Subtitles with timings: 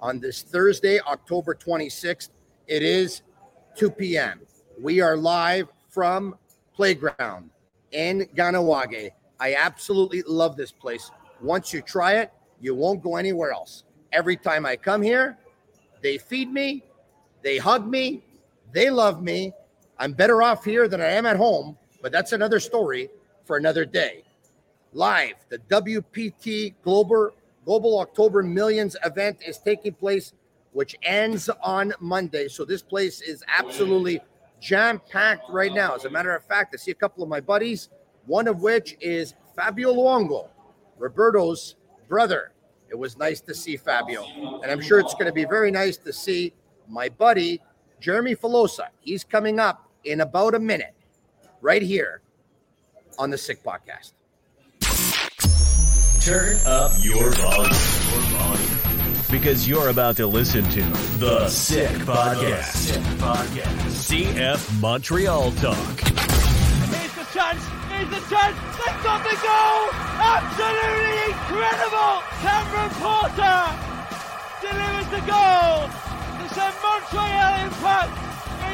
[0.00, 2.30] on this Thursday, October 26th.
[2.66, 3.22] It is
[3.76, 4.40] 2 p.m.
[4.80, 6.36] We are live from
[6.74, 7.50] Playground
[7.92, 9.10] in Kahnawake.
[9.38, 11.10] I absolutely love this place.
[11.40, 13.84] Once you try it, you won't go anywhere else.
[14.12, 15.38] Every time I come here,
[16.02, 16.84] they feed me,
[17.42, 18.22] they hug me,
[18.72, 19.52] they love me.
[19.98, 23.10] I'm better off here than I am at home, but that's another story
[23.44, 24.24] for another day
[24.92, 25.34] live.
[25.48, 27.30] The WPT Global
[27.64, 30.32] Global October Millions event is taking place,
[30.72, 32.48] which ends on Monday.
[32.48, 34.20] So this place is absolutely
[34.60, 35.94] jam packed right now.
[35.94, 37.88] As a matter of fact, I see a couple of my buddies,
[38.26, 40.48] one of which is Fabio Luongo,
[40.98, 41.76] Roberto's
[42.08, 42.52] brother.
[42.88, 44.24] It was nice to see Fabio,
[44.62, 46.52] and I'm sure it's going to be very nice to see
[46.88, 47.62] my buddy
[48.00, 48.88] Jeremy Filosa.
[49.00, 50.94] He's coming up in about a minute,
[51.60, 52.22] right here
[53.18, 54.12] on the Sick Podcast.
[56.30, 57.74] Turn up your volume.
[59.32, 60.80] Because you're about to listen to
[61.18, 62.94] The Sick Podcast.
[63.90, 65.74] CF Montreal Talk.
[65.74, 67.66] Here's the chance.
[67.90, 68.54] Here's the chance.
[68.78, 69.90] They've got the goal.
[70.22, 72.22] Absolutely incredible.
[72.46, 73.66] Cameron Porter
[74.62, 78.29] delivers the goal to send Montreal Impact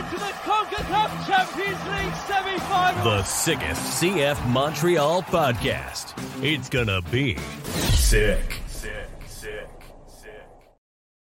[0.07, 3.03] into the CONCACAF Champions League semi-final.
[3.03, 6.15] The sickest CF Montreal podcast.
[6.45, 8.61] It's gonna be sick.
[8.69, 9.69] Sick, sick,
[10.07, 10.39] sick.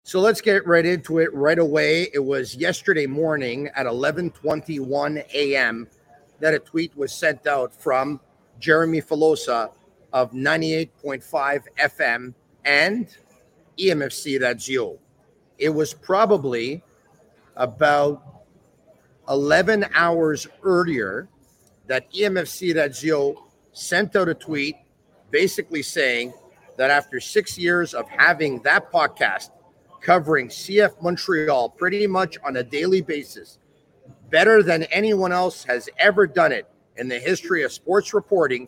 [0.03, 2.09] So let's get right into it right away.
[2.13, 5.87] It was yesterday morning at 11:21 a.m.
[6.39, 8.21] that a tweet was sent out from
[8.59, 9.71] Jeremy Filosa
[10.13, 13.07] of 98.5 FM and
[13.77, 14.97] IMFC Radio.
[15.57, 16.81] It was probably
[17.57, 18.38] about
[19.29, 21.29] 11 hours earlier
[21.85, 24.75] that E IMFC Radio sent out a tweet
[25.29, 26.33] basically saying
[26.77, 29.51] that after six years of having that podcast
[30.01, 33.59] covering CF Montreal pretty much on a daily basis,
[34.29, 36.67] better than anyone else has ever done it
[36.97, 38.67] in the history of sports reporting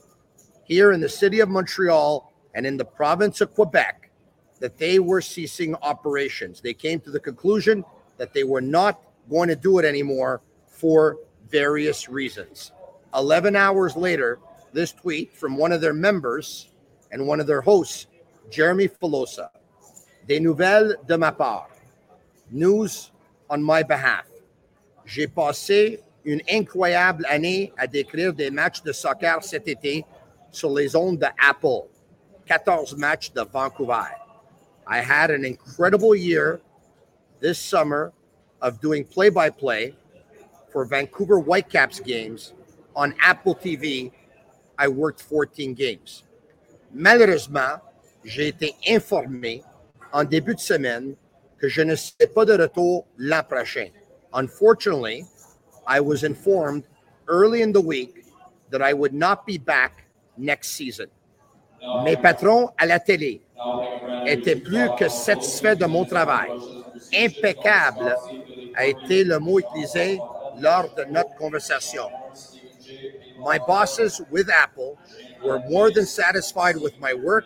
[0.64, 4.12] here in the city of Montreal and in the province of Quebec,
[4.60, 6.62] that they were ceasing operations.
[6.62, 7.84] They came to the conclusion
[8.18, 10.42] that they were not going to do it anymore
[10.82, 12.72] for various reasons.
[13.14, 14.40] 11 hours later,
[14.74, 16.70] this tweet from one of their members
[17.12, 18.08] and one of their hosts,
[18.50, 19.50] Jeremy Filosa.
[20.28, 21.70] Des nouvelles de ma part.
[22.50, 23.12] News
[23.50, 24.26] on my behalf.
[25.06, 30.06] J'ai passé une incroyable année à décrire des matchs de soccer cet été
[30.52, 31.88] sur les ondes de Apple.
[32.48, 34.16] 14 matchs de Vancouver.
[34.88, 36.60] I had an incredible year
[37.40, 38.14] this summer
[38.62, 39.96] of doing play by play
[40.72, 42.54] for Vancouver Whitecaps games
[42.96, 44.12] on Apple TV.
[44.78, 46.24] I worked 14 games.
[46.94, 47.80] Malheureusement,
[48.24, 49.64] j'ai été informé
[50.12, 51.16] en début de semaine
[51.60, 53.90] que je ne serai pas de retour l'an prochain.
[54.34, 55.26] Unfortunately,
[55.88, 56.84] I was informed
[57.28, 58.26] early in the week
[58.72, 60.06] that I would not be back
[60.38, 61.08] next season.
[62.04, 63.42] Mes patrons à la télé
[64.26, 66.52] étaient plus que satisfaits de mon travail.
[67.14, 68.16] Impeccable
[68.76, 70.20] a été le mot utilisé
[70.62, 72.10] lors de notre conversation.
[73.44, 74.98] My bosses with Apple
[75.44, 77.46] were more than satisfied with my work.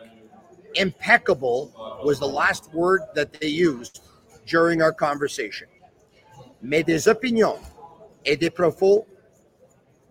[0.76, 1.72] Impeccable
[2.04, 4.02] was the last word that they used
[4.46, 5.68] during our conversation.
[6.62, 7.60] Mais des opinions
[8.26, 9.06] et des propos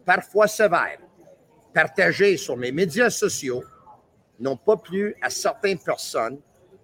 [0.05, 0.99] parfois sévères
[1.75, 3.65] partagés sur mes médias sociaux
[4.39, 6.39] n'ont pas plu à certaines personnes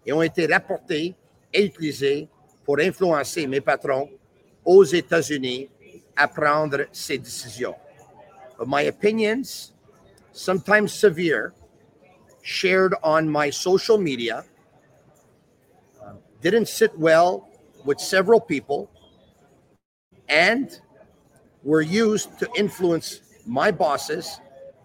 [0.05, 1.15] et ont été rapportés
[1.53, 2.29] et utilisés
[2.65, 4.11] pour influencer mes patrons
[4.65, 5.69] aux États-Unis
[6.17, 7.77] à prendre ces décisions.
[8.59, 9.73] But my opinions
[10.33, 11.53] sometimes severe,
[12.43, 14.45] shared on my social media,
[16.41, 17.49] didn't sit well
[17.85, 18.91] with several people,
[20.29, 20.81] and
[21.63, 24.41] were used to influence my bosses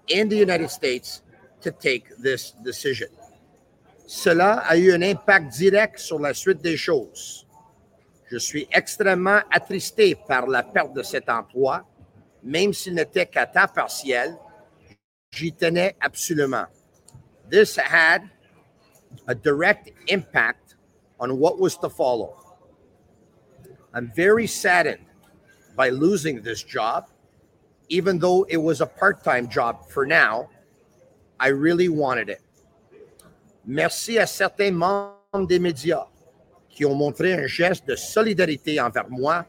[0.08, 1.22] in the United States
[1.62, 3.08] to take this decision.
[4.08, 7.45] Cela a eu un impact direct sur la suite des choses.
[8.28, 11.86] Je suis extrêmement attristé par la perte de cet emploi,
[12.44, 14.36] même s'il n'était qu'à temps partiel.
[15.32, 16.66] J'y tenais absolument.
[17.50, 18.24] This had
[19.28, 20.76] a direct impact
[21.20, 22.36] on what was to follow.
[23.94, 25.06] I'm very saddened
[25.76, 27.06] by losing this job,
[27.90, 30.50] even though it was a part time job for now.
[31.40, 32.42] I really wanted it.
[33.68, 36.08] Merci à certains membres des médias
[36.76, 39.46] qui ont montré un geste de solidarité envers moi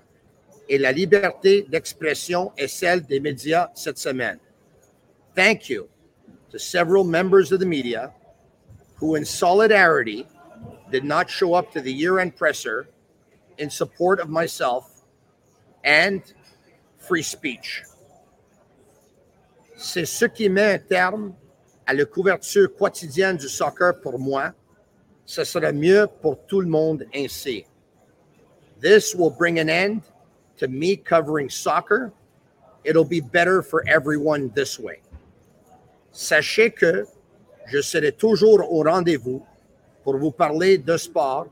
[0.68, 4.38] et la liberté d'expression est celle des médias cette semaine.
[5.34, 5.88] Thank you
[6.50, 8.12] to several members of the media
[8.98, 10.26] who, in solidarity,
[10.90, 12.88] did not show up to the year end presser
[13.58, 15.02] in support of myself
[15.84, 16.20] and
[16.98, 17.82] free speech.
[19.76, 21.34] C'est ce qui met un terme
[21.86, 24.52] à la couverture quotidienne du soccer pour moi.
[25.26, 27.66] Ce sera mieux pour tout le monde ainsi.
[28.80, 30.02] This will bring an end
[30.58, 32.12] to me covering soccer.
[32.84, 35.02] It'll be better for everyone this way.
[36.12, 37.06] Sachez que
[37.66, 39.44] je serai toujours au rendez-vous
[40.04, 41.48] pour vous parler de sport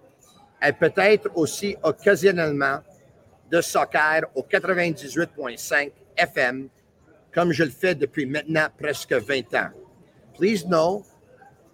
[0.63, 2.79] et peut-être aussi occasionnellement
[3.51, 6.69] de soccer au 98.5 FM,
[7.33, 9.71] comme je le fais depuis maintenant presque 20 ans.
[10.39, 11.05] Please know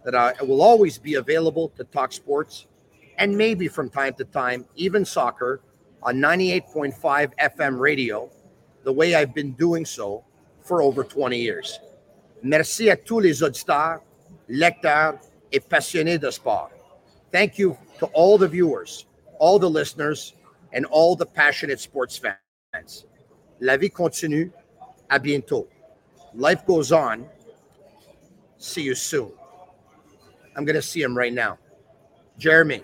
[0.04, 2.66] that I will always be available to talk sports
[3.18, 5.60] and maybe from time to time, even soccer
[6.02, 8.30] on 98.5 FM radio,
[8.82, 10.24] the way I've been doing so
[10.62, 11.78] for over 20 years.
[12.42, 14.00] Merci à tous les auditeurs,
[14.48, 15.18] lecteurs
[15.52, 16.70] et passionnés de sport.
[17.30, 19.04] Thank you to all the viewers,
[19.38, 20.34] all the listeners,
[20.72, 23.04] and all the passionate sports fans.
[23.60, 24.50] La vie continue.
[25.10, 25.66] À bientôt.
[26.34, 27.26] Life goes on.
[28.56, 29.32] See you soon.
[30.60, 31.56] I'm going to see him right now.
[32.36, 32.82] Jeremy,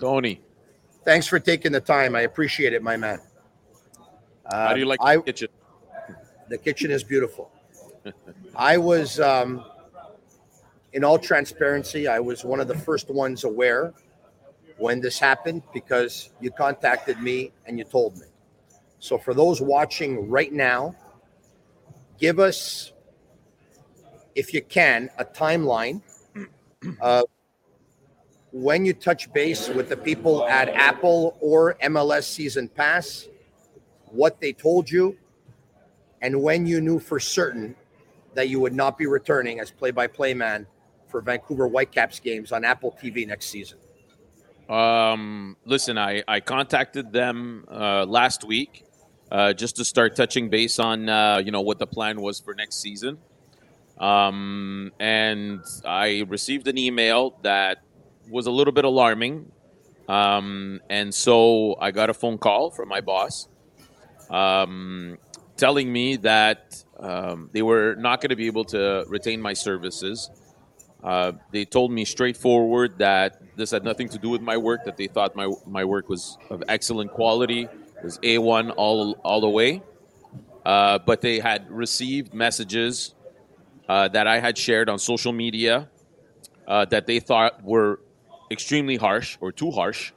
[0.00, 0.40] Tony,
[1.04, 2.16] thanks for taking the time.
[2.16, 3.20] I appreciate it, my man.
[4.44, 5.48] Uh, how do you like I, the kitchen?
[6.48, 7.52] The kitchen is beautiful.
[8.56, 9.64] I was, um,
[10.92, 13.94] in all transparency, I was one of the first ones aware
[14.78, 18.26] when this happened because you contacted me and you told me.
[18.98, 20.96] So, for those watching right now,
[22.18, 22.91] give us,
[24.34, 26.00] if you can, a timeline
[27.00, 27.24] of
[28.52, 33.28] when you touch base with the people at Apple or MLS Season Pass,
[34.06, 35.16] what they told you,
[36.20, 37.74] and when you knew for certain
[38.34, 40.66] that you would not be returning as play-by-play man
[41.08, 43.78] for Vancouver Whitecaps games on Apple TV next season.
[44.68, 48.84] Um, listen, I, I contacted them uh, last week
[49.30, 52.54] uh, just to start touching base on uh, you know what the plan was for
[52.54, 53.18] next season.
[53.98, 57.82] Um, and I received an email that
[58.30, 59.50] was a little bit alarming.
[60.08, 63.48] Um, and so I got a phone call from my boss
[64.30, 65.18] um,
[65.56, 70.30] telling me that um, they were not going to be able to retain my services.
[71.02, 74.96] Uh, they told me straightforward that this had nothing to do with my work, that
[74.96, 77.68] they thought my, my work was of excellent quality,
[78.02, 79.82] was A1 all, all the way.
[80.64, 83.14] Uh, but they had received messages
[83.92, 85.74] uh, that I had shared on social media
[86.66, 88.00] uh, that they thought were
[88.50, 90.12] extremely harsh or too harsh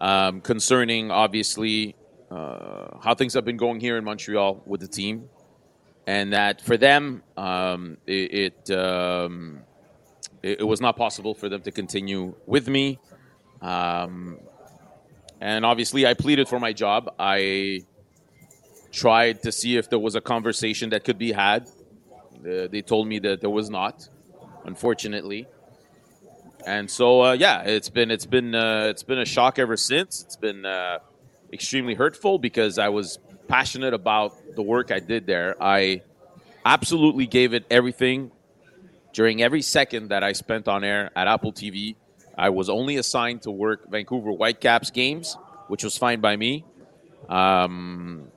[0.00, 1.94] um, concerning, obviously,
[2.32, 5.28] uh, how things have been going here in Montreal with the team.
[6.06, 9.60] And that for them, um, it, it, um,
[10.42, 12.98] it, it was not possible for them to continue with me.
[13.62, 14.38] Um,
[15.40, 17.14] and obviously, I pleaded for my job.
[17.20, 17.82] I
[18.90, 21.68] tried to see if there was a conversation that could be had.
[22.42, 24.08] They told me that there was not,
[24.64, 25.46] unfortunately.
[26.66, 30.22] And so, uh, yeah, it's been it's been uh, it's been a shock ever since.
[30.22, 30.98] It's been uh,
[31.52, 33.18] extremely hurtful because I was
[33.48, 35.56] passionate about the work I did there.
[35.62, 36.02] I
[36.64, 38.30] absolutely gave it everything
[39.12, 41.96] during every second that I spent on air at Apple TV.
[42.36, 45.36] I was only assigned to work Vancouver Whitecaps games,
[45.68, 46.64] which was fine by me.
[47.28, 48.28] Um,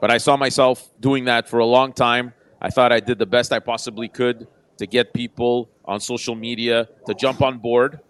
[0.00, 2.34] but I saw myself doing that for a long time.
[2.60, 4.48] I thought I did the best I possibly could
[4.78, 8.00] to get people on social media to jump on board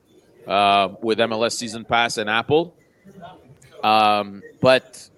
[0.46, 2.74] uh, with MLS Season Pass and Apple.
[3.82, 5.08] Um, but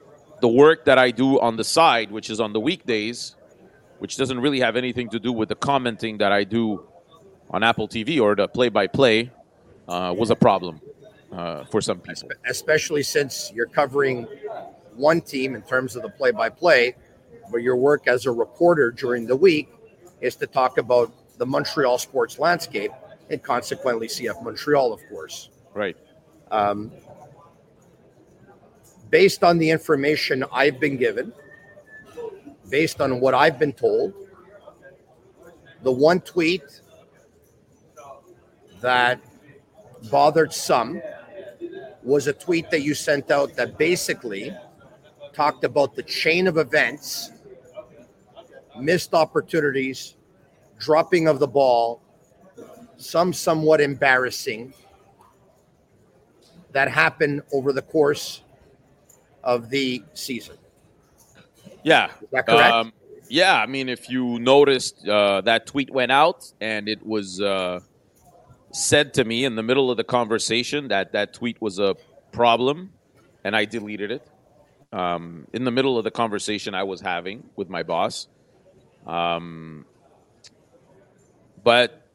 [0.41, 3.37] the work that I do on the side, which is on the weekdays,
[3.99, 6.85] which doesn't really have anything to do with the commenting that I do
[7.51, 9.31] on Apple TV or the play-by-play,
[9.89, 10.81] uh, was a problem
[11.33, 12.31] uh, for some people.
[12.47, 14.27] especially since you're covering
[14.95, 16.95] one team in terms of the play by play,
[17.59, 19.69] your work as a reporter during the week
[20.21, 22.93] is to talk about the Montreal sports landscape
[23.31, 25.51] and consequently CF Montreal, of course.
[25.75, 25.97] Right.
[26.51, 26.91] Um,
[29.09, 31.33] based on the information I've been given,
[32.69, 34.15] based on what I've been told,
[35.83, 36.63] the one tweet
[38.81, 39.21] that
[40.11, 41.01] bothered some
[42.03, 44.55] was a tweet that you sent out that basically
[45.33, 47.33] talked about the chain of events,
[48.79, 50.17] missed opportunities,
[50.79, 52.03] dropping of the ball,
[52.97, 54.75] some somewhat embarrassing
[56.73, 58.43] that happened over the course
[59.43, 60.57] of the season.
[61.83, 62.11] Yeah.
[62.21, 62.73] Is that correct?
[62.73, 62.93] Um,
[63.29, 67.81] yeah, I mean, if you noticed, uh, that tweet went out and it was uh,
[68.73, 71.97] said to me in the middle of the conversation that that tweet was a
[72.33, 72.93] problem,
[73.45, 74.27] and I deleted it.
[74.93, 78.27] Um, in the middle of the conversation I was having with my boss.
[79.11, 79.87] Um,
[81.65, 82.07] but,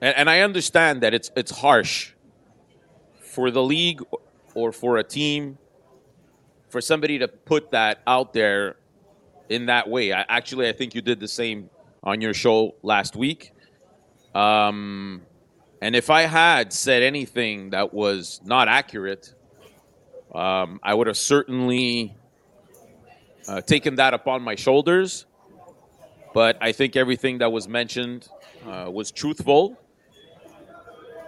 [0.00, 2.12] and, and I understand that it's it's harsh
[3.20, 4.02] for the league
[4.54, 5.58] or for a team
[6.68, 8.76] for somebody to put that out there
[9.48, 10.12] in that way.
[10.12, 11.70] I, actually, I think you did the same
[12.02, 13.52] on your show last week.
[14.34, 15.22] Um,
[15.80, 19.32] and if I had said anything that was not accurate,
[20.34, 22.16] um, I would have certainly
[23.46, 25.24] uh, taken that upon my shoulders.
[26.36, 28.28] But I think everything that was mentioned
[28.68, 29.78] uh, was truthful.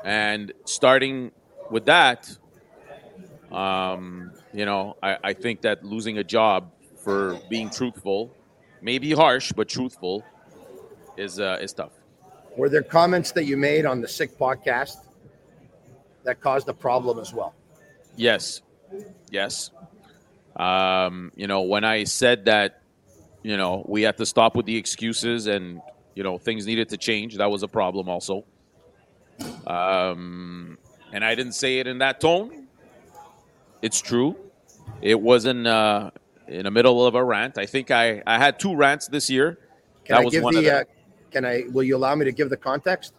[0.05, 1.33] And starting
[1.71, 2.31] with that,
[3.51, 6.73] um, you know, I, I think that losing a job
[7.03, 8.37] for being truthful,
[8.83, 10.27] maybe harsh, but truthful,
[11.17, 11.93] is uh, is tough.
[12.59, 14.99] Were there comments that you made on the Sick podcast
[16.25, 17.55] that caused a problem as well?
[18.15, 18.61] Yes,
[19.31, 19.71] yes.
[20.55, 22.83] Um, you know, when I said that,
[23.43, 25.81] you know, we had to stop with the excuses and
[26.15, 28.45] you know things needed to change, that was a problem also.
[29.67, 30.79] Um,
[31.13, 32.67] and I didn't say it in that tone.
[33.83, 34.37] It's true.
[35.01, 36.11] It wasn't uh,
[36.49, 37.59] in the middle of a rant.
[37.59, 39.59] I think I, I had two rants this year.
[40.05, 40.71] Can that I was give one of the?
[40.71, 40.85] them.
[40.89, 41.65] Uh, can I?
[41.73, 43.15] Will you allow me to give the context?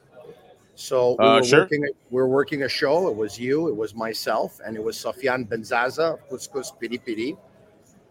[0.76, 1.60] So we Uh, were sure.
[1.62, 1.84] working.
[1.84, 3.08] We were working a show.
[3.08, 3.68] It was you.
[3.68, 7.38] It was myself, and it was Sofiane Benzaza of Couscous Piri Piri.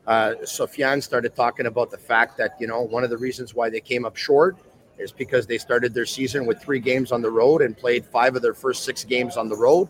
[0.08, 3.68] Uh, Sofiane started talking about the fact that you know one of the reasons why
[3.68, 4.56] they came up short
[4.96, 8.34] is because they started their season with three games on the road and played five
[8.34, 9.86] of their first six games on the road.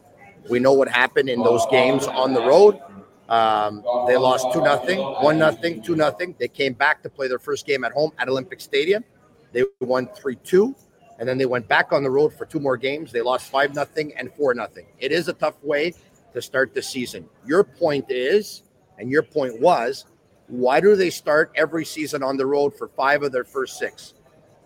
[0.51, 2.81] We know what happened in those games on the road.
[3.29, 6.35] Um, they lost two nothing, one nothing, two nothing.
[6.37, 9.05] They came back to play their first game at home at Olympic Stadium.
[9.53, 10.75] They won three two,
[11.21, 13.13] and then they went back on the road for two more games.
[13.13, 14.87] They lost five nothing and four nothing.
[14.99, 15.93] It is a tough way
[16.33, 17.29] to start the season.
[17.47, 18.65] Your point is,
[18.99, 20.07] and your point was,
[20.49, 24.15] why do they start every season on the road for five of their first six?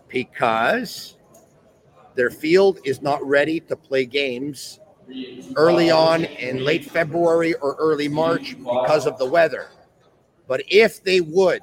[0.07, 1.17] Because
[2.15, 4.79] their field is not ready to play games
[5.55, 9.67] early on in late February or early March because of the weather.
[10.47, 11.61] But if they would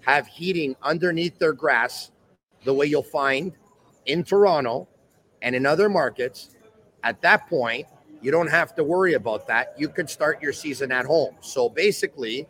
[0.00, 2.10] have heating underneath their grass,
[2.64, 3.52] the way you'll find
[4.06, 4.88] in Toronto
[5.42, 6.50] and in other markets,
[7.02, 7.86] at that point,
[8.22, 9.74] you don't have to worry about that.
[9.78, 11.36] You could start your season at home.
[11.40, 12.46] So basically,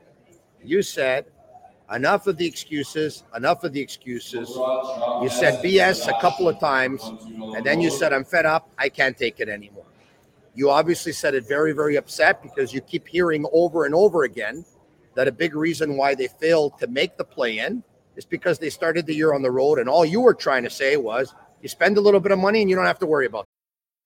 [0.62, 1.26] you said
[1.92, 4.48] enough of the excuses, enough of the excuses.
[5.22, 8.70] You said BS a couple of times, and then you said, I'm fed up.
[8.78, 9.84] I can't take it anymore.
[10.54, 14.64] You obviously said it very, very upset because you keep hearing over and over again
[15.14, 17.82] that a big reason why they failed to make the play in
[18.16, 20.70] is because they started the year on the road, and all you were trying to
[20.70, 23.26] say was you spend a little bit of money and you don't have to worry
[23.26, 23.46] about.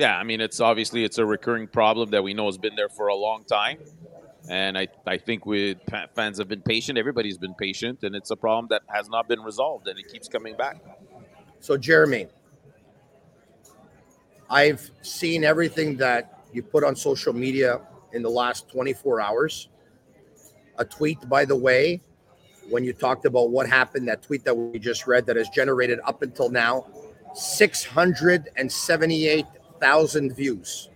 [0.00, 2.88] Yeah, I mean, it's obviously it's a recurring problem that we know has been there
[2.88, 3.76] for a long time,
[4.48, 5.76] and I I think we
[6.14, 6.96] fans have been patient.
[6.96, 10.26] Everybody's been patient, and it's a problem that has not been resolved, and it keeps
[10.26, 10.78] coming back.
[11.58, 12.28] So, Jeremy,
[14.48, 17.82] I've seen everything that you put on social media
[18.14, 19.68] in the last 24 hours.
[20.78, 22.00] A tweet, by the way,
[22.70, 26.00] when you talked about what happened, that tweet that we just read that has generated
[26.06, 26.86] up until now
[29.80, 30.88] 678,000 views.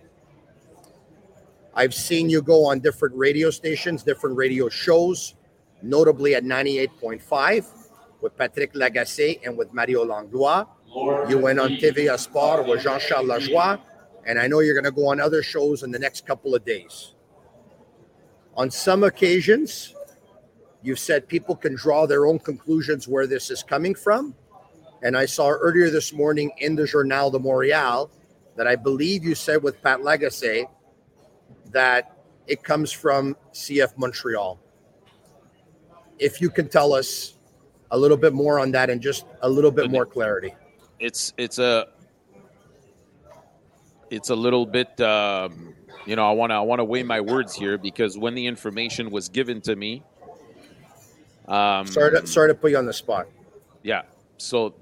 [1.73, 5.35] I've seen you go on different radio stations, different radio shows,
[5.81, 7.65] notably at 98.5
[8.21, 10.65] with Patrick Lagacé and with Mario Langlois.
[11.27, 13.81] You went on TVA Sport with Jean Charles Lajoie,
[14.25, 16.63] and I know you're going to go on other shows in the next couple of
[16.63, 17.13] days.
[18.55, 19.93] On some occasions,
[20.81, 24.33] you've said people can draw their own conclusions where this is coming from.
[25.01, 28.09] And I saw earlier this morning in the Journal de Montréal
[28.55, 30.65] that I believe you said with Pat Lagacé
[31.71, 34.59] that it comes from CF Montreal.
[36.19, 37.33] If you can tell us
[37.91, 40.53] a little bit more on that and just a little bit more clarity.
[40.99, 41.87] It's it's a
[44.09, 45.73] it's a little bit um,
[46.05, 48.47] you know I want to I want to weigh my words here because when the
[48.47, 50.03] information was given to me
[51.47, 53.27] um, sorry to, sorry to put you on the spot.
[53.83, 54.03] Yeah.
[54.37, 54.73] So,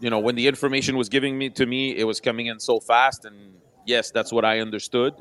[0.00, 2.80] you know, when the information was giving me to me, it was coming in so
[2.80, 3.54] fast, and
[3.86, 5.14] yes, that's what I understood.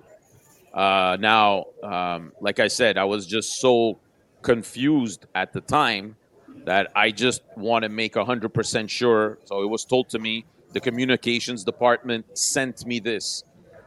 [0.74, 4.00] Uh, now, um, like I said, I was just so
[4.42, 6.16] confused at the time
[6.66, 9.40] that I just want to make hundred percent sure.
[9.46, 13.44] So it was told to me the communications department sent me this.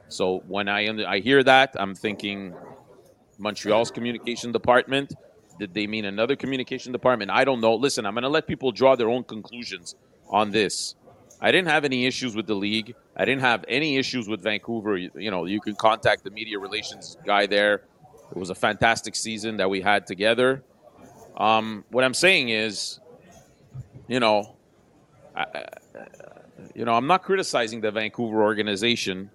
[0.08, 2.54] So when I I hear that, I'm thinking
[3.38, 5.14] Montreal's communication department
[5.60, 7.30] did they mean another communication department?
[7.30, 7.74] I don't know.
[7.74, 9.94] Listen, I'm going to let people draw their own conclusions
[10.30, 10.94] on this.
[11.40, 12.94] I didn't have any issues with the league.
[13.16, 14.96] I didn't have any issues with Vancouver.
[14.96, 17.82] You, you know, you can contact the media relations guy there.
[18.30, 20.62] It was a fantastic season that we had together.
[21.36, 23.00] Um, what I'm saying is,
[24.06, 24.56] you know,
[25.34, 25.66] I,
[26.74, 29.30] you know, I'm not criticizing the Vancouver organization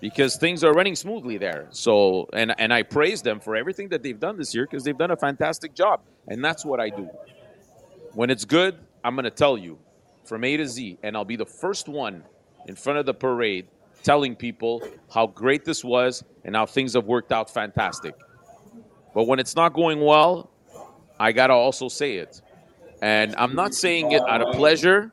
[0.00, 1.68] because things are running smoothly there.
[1.70, 4.98] So, and and I praise them for everything that they've done this year because they've
[4.98, 7.08] done a fantastic job, and that's what I do.
[8.12, 9.78] When it's good, I'm going to tell you
[10.24, 12.22] from A to Z, and I'll be the first one
[12.66, 13.66] in front of the parade
[14.02, 18.14] telling people how great this was and how things have worked out fantastic.
[19.14, 20.50] But when it's not going well,
[21.18, 22.40] I got to also say it.
[23.00, 25.12] And I'm not saying it out of pleasure.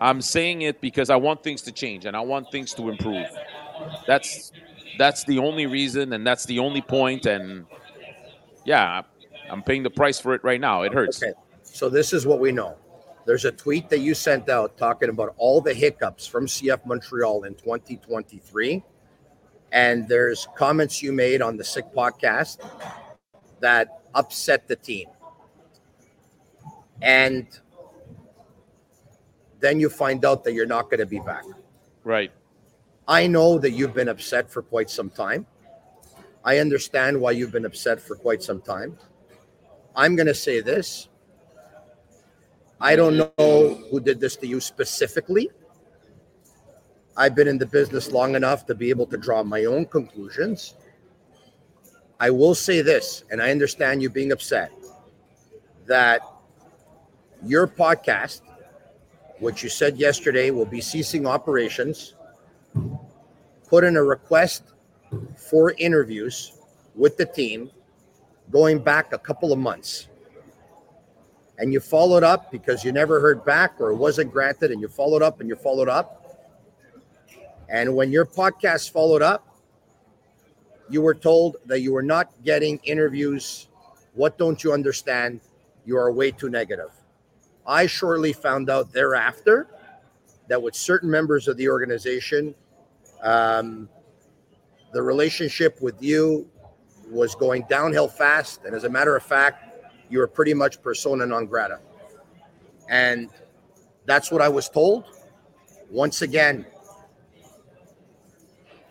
[0.00, 3.26] I'm saying it because I want things to change and I want things to improve.
[4.06, 4.52] That's
[4.98, 7.26] that's the only reason, and that's the only point.
[7.26, 7.66] And
[8.64, 9.02] yeah,
[9.50, 10.82] I'm paying the price for it right now.
[10.82, 11.22] It hurts.
[11.22, 12.76] Okay, so this is what we know.
[13.24, 17.44] There's a tweet that you sent out talking about all the hiccups from CF Montreal
[17.44, 18.82] in 2023.
[19.70, 22.58] And there's comments you made on the Sick podcast
[23.60, 25.08] that upset the team.
[27.00, 27.46] And
[29.60, 31.44] then you find out that you're not going to be back.
[32.04, 32.32] Right.
[33.08, 35.46] I know that you've been upset for quite some time.
[36.44, 38.98] I understand why you've been upset for quite some time.
[39.94, 41.08] I'm going to say this.
[42.82, 45.48] I don't know who did this to you specifically.
[47.16, 50.74] I've been in the business long enough to be able to draw my own conclusions.
[52.18, 54.72] I will say this, and I understand you being upset,
[55.86, 56.22] that
[57.44, 58.40] your podcast,
[59.38, 62.14] which you said yesterday will be ceasing operations,
[63.68, 64.64] put in a request
[65.36, 66.58] for interviews
[66.96, 67.70] with the team
[68.50, 70.08] going back a couple of months.
[71.62, 74.88] And you followed up because you never heard back or it wasn't granted, and you
[74.88, 76.18] followed up and you followed up.
[77.68, 79.46] And when your podcast followed up,
[80.90, 83.68] you were told that you were not getting interviews.
[84.14, 85.40] What don't you understand?
[85.86, 86.90] You are way too negative.
[87.64, 89.68] I shortly found out thereafter
[90.48, 92.56] that with certain members of the organization,
[93.22, 93.88] um,
[94.92, 96.50] the relationship with you
[97.08, 98.64] was going downhill fast.
[98.64, 99.71] And as a matter of fact,
[100.12, 101.80] you were pretty much persona non grata.
[102.90, 103.30] And
[104.04, 105.04] that's what I was told.
[105.90, 106.66] Once again,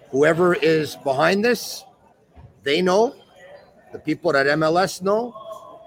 [0.09, 1.85] whoever is behind this,
[2.63, 3.15] they know.
[3.93, 5.35] The people at MLS know.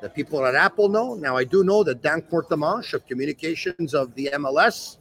[0.01, 1.14] The people at Apple know.
[1.14, 4.99] Now, I do know that Dan Courtemanche of communications of the MLS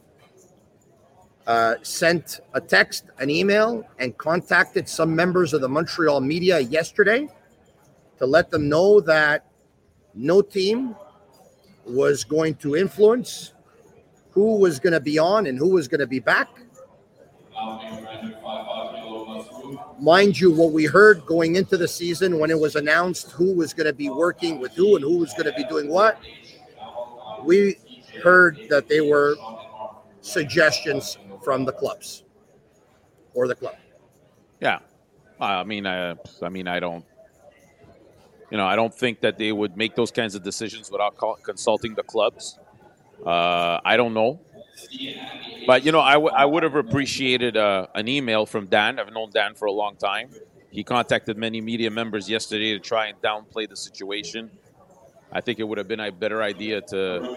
[1.46, 7.28] uh, sent a text, an email, and contacted some members of the Montreal media yesterday
[8.18, 9.44] to let them know that
[10.14, 10.94] no team
[11.86, 13.52] was going to influence
[14.30, 16.48] who was going to be on and who was going to be back.
[20.00, 23.72] Mind you, what we heard going into the season when it was announced who was
[23.72, 26.18] going to be working with who and who was going to be doing what,
[27.44, 27.76] we
[28.22, 29.36] heard that they were
[30.20, 32.24] suggestions from the clubs
[33.34, 33.76] or the club.
[34.60, 34.80] Yeah,
[35.40, 37.04] I mean, I, I mean, I don't.
[38.54, 41.34] You know, I don't think that they would make those kinds of decisions without co-
[41.42, 42.56] consulting the clubs.
[43.26, 44.38] Uh, I don't know.
[45.66, 49.00] But, you know, I, w- I would have appreciated uh, an email from Dan.
[49.00, 50.30] I've known Dan for a long time.
[50.70, 54.52] He contacted many media members yesterday to try and downplay the situation.
[55.32, 57.36] I think it would have been a better idea to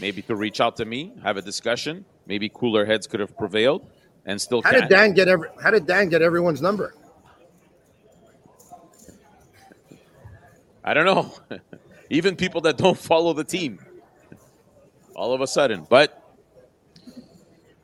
[0.00, 2.04] maybe to reach out to me, have a discussion.
[2.26, 3.88] Maybe cooler heads could have prevailed
[4.24, 4.80] and still How can.
[4.80, 6.94] did Dan get every, How did Dan get everyone's number?
[10.86, 11.32] I don't know.
[12.10, 13.80] Even people that don't follow the team,
[15.16, 15.84] all of a sudden.
[15.90, 16.22] But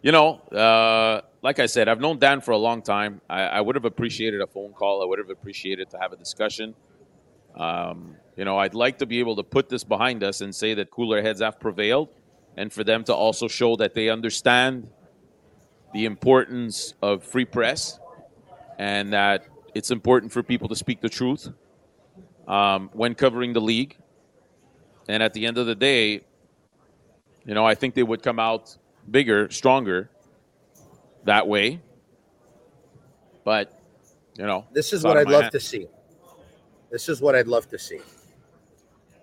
[0.02, 3.20] you know, uh, like I said, I've known Dan for a long time.
[3.28, 5.02] I, I, would have appreciated a phone call.
[5.02, 6.74] I would have appreciated to have a discussion.
[7.56, 10.74] Um, you know, I'd like to be able to put this behind us and say
[10.74, 12.08] that cooler heads have prevailed,
[12.56, 14.88] and for them to also show that they understand
[15.92, 17.98] the importance of free press
[18.78, 21.48] and that it's important for people to speak the truth
[22.46, 23.96] um, when covering the league.
[25.09, 26.22] And at the end of the day,
[27.44, 28.76] you know, I think they would come out
[29.11, 30.11] bigger, stronger
[31.24, 31.81] that way.
[33.44, 33.81] But,
[34.37, 35.52] you know, this is what I'd love hand.
[35.52, 35.88] to see.
[36.90, 38.00] This is what I'd love to see.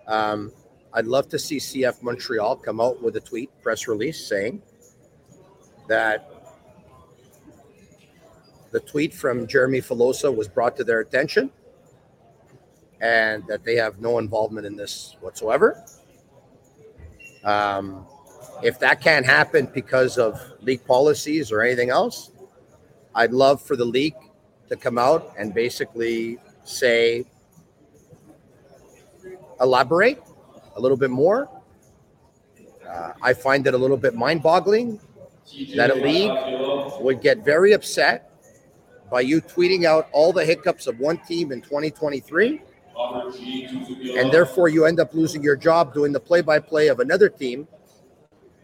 [0.06, 0.52] Um,
[0.92, 4.60] I'd love to see CF Montreal come out with a tweet, press release saying
[5.88, 6.28] that
[8.72, 11.50] the tweet from Jeremy Filosa was brought to their attention
[13.00, 15.82] and that they have no involvement in this whatsoever.
[17.44, 18.06] Um,
[18.62, 22.30] if that can't happen because of league policies or anything else,
[23.14, 24.14] I'd love for the league
[24.68, 27.24] to come out and basically say,
[29.60, 30.22] elaborate
[30.76, 31.48] a little bit more.
[32.88, 35.00] Uh, I find it a little bit mind boggling
[35.76, 38.30] that a league would get very upset
[39.10, 42.62] by you tweeting out all the hiccups of one team in 2023
[44.16, 47.66] and therefore you end up losing your job doing the play-by-play of another team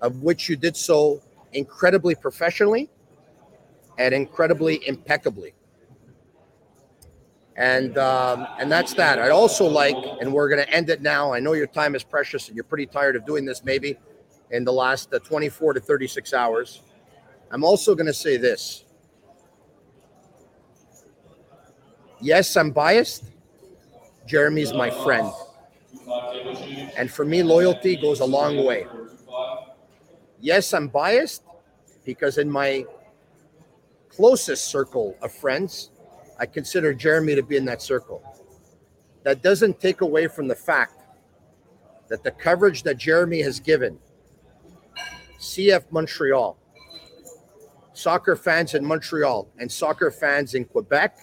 [0.03, 1.23] of which you did so
[1.53, 2.91] incredibly professionally
[3.99, 5.55] and incredibly impeccably.
[7.57, 9.19] And um, and that's that.
[9.19, 11.33] I'd also like and we're going to end it now.
[11.33, 13.97] I know your time is precious and you're pretty tired of doing this maybe
[14.51, 16.83] in the last uh, 24 to 36 hours.
[17.51, 18.85] I'm also going to say this.
[22.21, 23.25] Yes i'm biased
[24.27, 25.31] Jeremy's my friend.
[26.97, 28.87] And for me, loyalty goes a long way.
[30.41, 31.43] Yes, I'm biased
[32.05, 32.85] because in my
[34.09, 35.91] closest circle of friends,
[36.39, 38.23] I consider Jeremy to be in that circle.
[39.23, 41.03] That doesn't take away from the fact
[42.09, 43.99] that the coverage that Jeremy has given
[45.39, 46.57] CF Montreal,
[47.93, 51.19] soccer fans in Montreal, and soccer fans in Quebec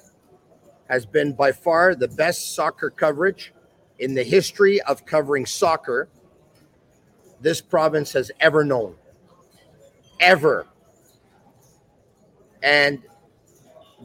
[0.93, 3.51] has been by far the best soccer coverage
[3.97, 6.07] in the history of covering soccer
[7.41, 8.93] this province has ever known.
[10.19, 10.67] Ever.
[12.61, 13.01] And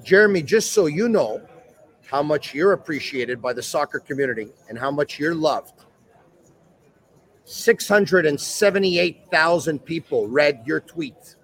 [0.02, 1.42] Jeremy, just so you know
[2.06, 5.84] how much you're appreciated by the soccer community and how much you're loved,
[7.44, 11.36] 678,000 people read your tweet.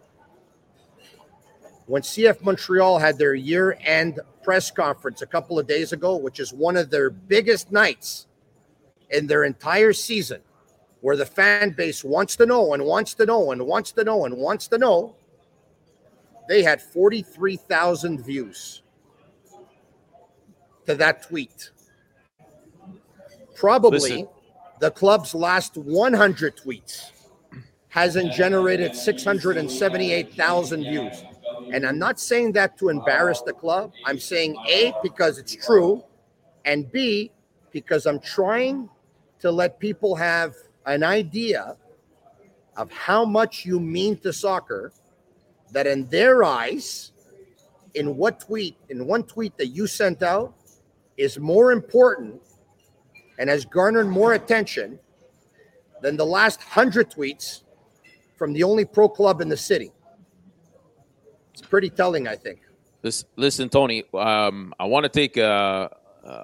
[1.84, 6.38] When CF Montreal had their year end press conference a couple of days ago, which
[6.38, 8.26] is one of their biggest nights
[9.10, 10.40] in their entire season,
[11.00, 14.26] where the fan base wants to know and wants to know and wants to know
[14.26, 15.16] and wants to know,
[16.48, 18.82] they had 43,000 views
[20.86, 21.70] to that tweet.
[23.54, 24.28] Probably Listen.
[24.80, 27.10] the club's last 100 tweets
[27.88, 31.24] hasn't generated 678,000 views.
[31.72, 33.92] And I'm not saying that to embarrass the club.
[34.04, 36.04] I'm saying A, because it's true,
[36.64, 37.30] and B,
[37.70, 38.88] because I'm trying
[39.40, 40.54] to let people have
[40.86, 41.76] an idea
[42.76, 44.92] of how much you mean to soccer,
[45.72, 47.12] that in their eyes,
[47.94, 50.54] in what tweet, in one tweet that you sent out,
[51.16, 52.40] is more important
[53.38, 54.98] and has garnered more attention
[56.02, 57.62] than the last hundred tweets
[58.36, 59.92] from the only pro club in the city.
[61.54, 62.62] It's pretty telling, I think.
[63.04, 65.88] Listen, listen Tony, um, I want to take a,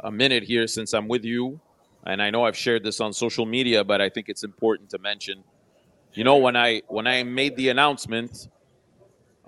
[0.04, 1.60] a minute here since I'm with you.
[2.04, 4.98] And I know I've shared this on social media, but I think it's important to
[4.98, 5.42] mention.
[6.14, 8.48] You know, when I when I made the announcement,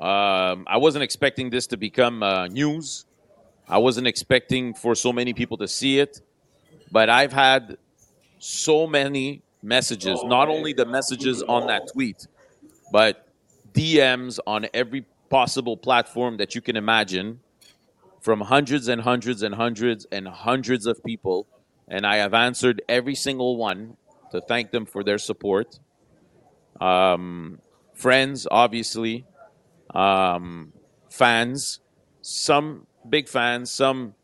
[0.01, 3.07] um, I wasn't expecting this to become uh, news.
[3.68, 6.20] I wasn't expecting for so many people to see it,
[6.90, 7.79] but I've had
[8.40, 10.20] so many messages.
[10.25, 12.27] Not only the messages on that tweet,
[12.90, 13.29] but
[13.72, 17.40] DMs on every possible platform that you can imagine
[18.20, 21.46] from hundreds and hundreds and hundreds and hundreds of people,
[21.88, 23.96] and I have answered every single one
[24.30, 25.78] to thank them for their support.
[26.82, 27.60] Um,
[27.94, 29.24] friends, obviously,
[29.94, 30.74] um,
[31.08, 31.80] fans,
[32.20, 34.14] some big fans, some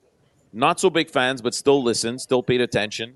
[0.52, 3.14] not so big fans, but still listen, still paid attention.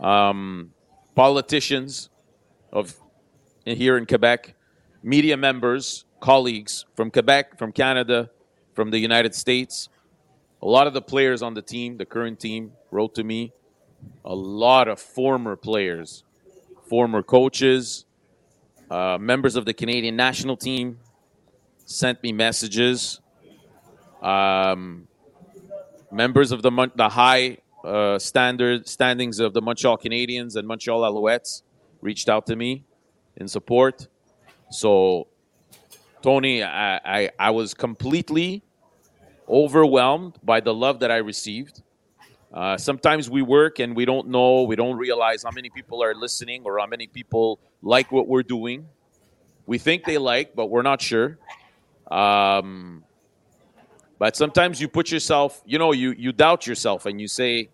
[0.00, 0.72] Um,
[1.14, 2.10] politicians
[2.72, 2.96] of
[3.64, 4.56] here in Quebec,
[5.04, 8.30] media members, colleagues from Quebec, from Canada,
[8.74, 9.90] from the United States.
[10.62, 13.52] A lot of the players on the team, the current team, wrote to me.
[14.24, 16.24] A lot of former players,
[16.88, 18.06] former coaches,
[18.90, 20.98] uh, members of the Canadian national team
[21.84, 23.20] sent me messages.
[24.22, 25.08] Um,
[26.10, 31.62] members of the the high uh, standard standings of the Montreal Canadiens and Montreal Alouettes
[32.00, 32.84] reached out to me
[33.36, 34.06] in support.
[34.70, 35.26] So,
[36.22, 38.62] Tony, I, I, I was completely
[39.48, 41.82] overwhelmed by the love that I received.
[42.54, 46.14] Uh, sometimes we work and we don't know, we don't realize how many people are
[46.14, 48.86] listening or how many people like what we're doing.
[49.66, 51.38] We think they like, but we're not sure.
[52.10, 53.04] Um,
[54.18, 57.70] but sometimes you put yourself, you know, you you doubt yourself and you say,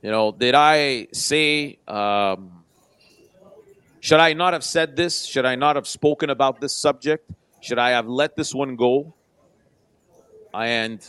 [0.00, 1.78] you know, did I say?
[1.86, 2.62] Um,
[4.00, 5.24] should I not have said this?
[5.24, 7.30] Should I not have spoken about this subject?
[7.62, 9.14] Should I have let this one go?
[10.52, 11.00] And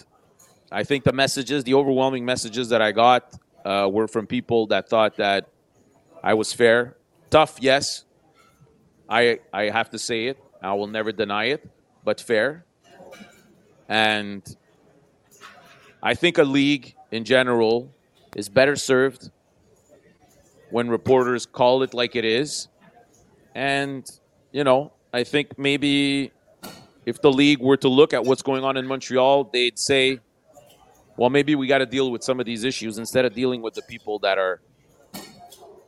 [0.72, 3.34] I think the messages, the overwhelming messages that I got,
[3.66, 5.50] uh, were from people that thought that
[6.24, 6.96] I was fair.
[7.32, 8.06] Tough, yes.
[9.10, 10.38] I I have to say it.
[10.62, 11.68] I will never deny it,
[12.06, 12.66] but fair.
[13.90, 14.42] And
[16.04, 17.92] I think a league in general
[18.36, 19.32] is better served
[20.70, 22.68] when reporters call it like it is.
[23.56, 24.10] And,
[24.52, 26.32] you know, I think maybe
[27.06, 30.20] if the league were to look at what's going on in Montreal, they'd say,
[31.18, 33.74] well, maybe we got to deal with some of these issues instead of dealing with
[33.74, 34.62] the people that are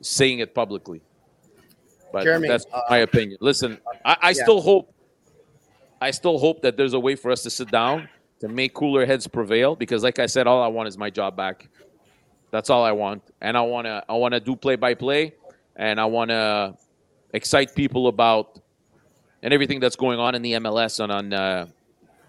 [0.02, 1.02] saying it publicly.
[2.12, 3.38] But Jeremy, that's uh, my opinion.
[3.42, 4.44] Listen, I, I yeah.
[4.44, 4.94] still hope,
[6.00, 8.08] I still hope that there's a way for us to sit down
[8.40, 9.76] to make cooler heads prevail.
[9.76, 11.70] Because, like I said, all I want is my job back.
[12.52, 15.34] That's all I want, and I want to, I want to do play by play,
[15.76, 16.78] and I want to
[17.34, 18.62] excite people about
[19.46, 21.68] and everything that's going on in the MLS and on uh,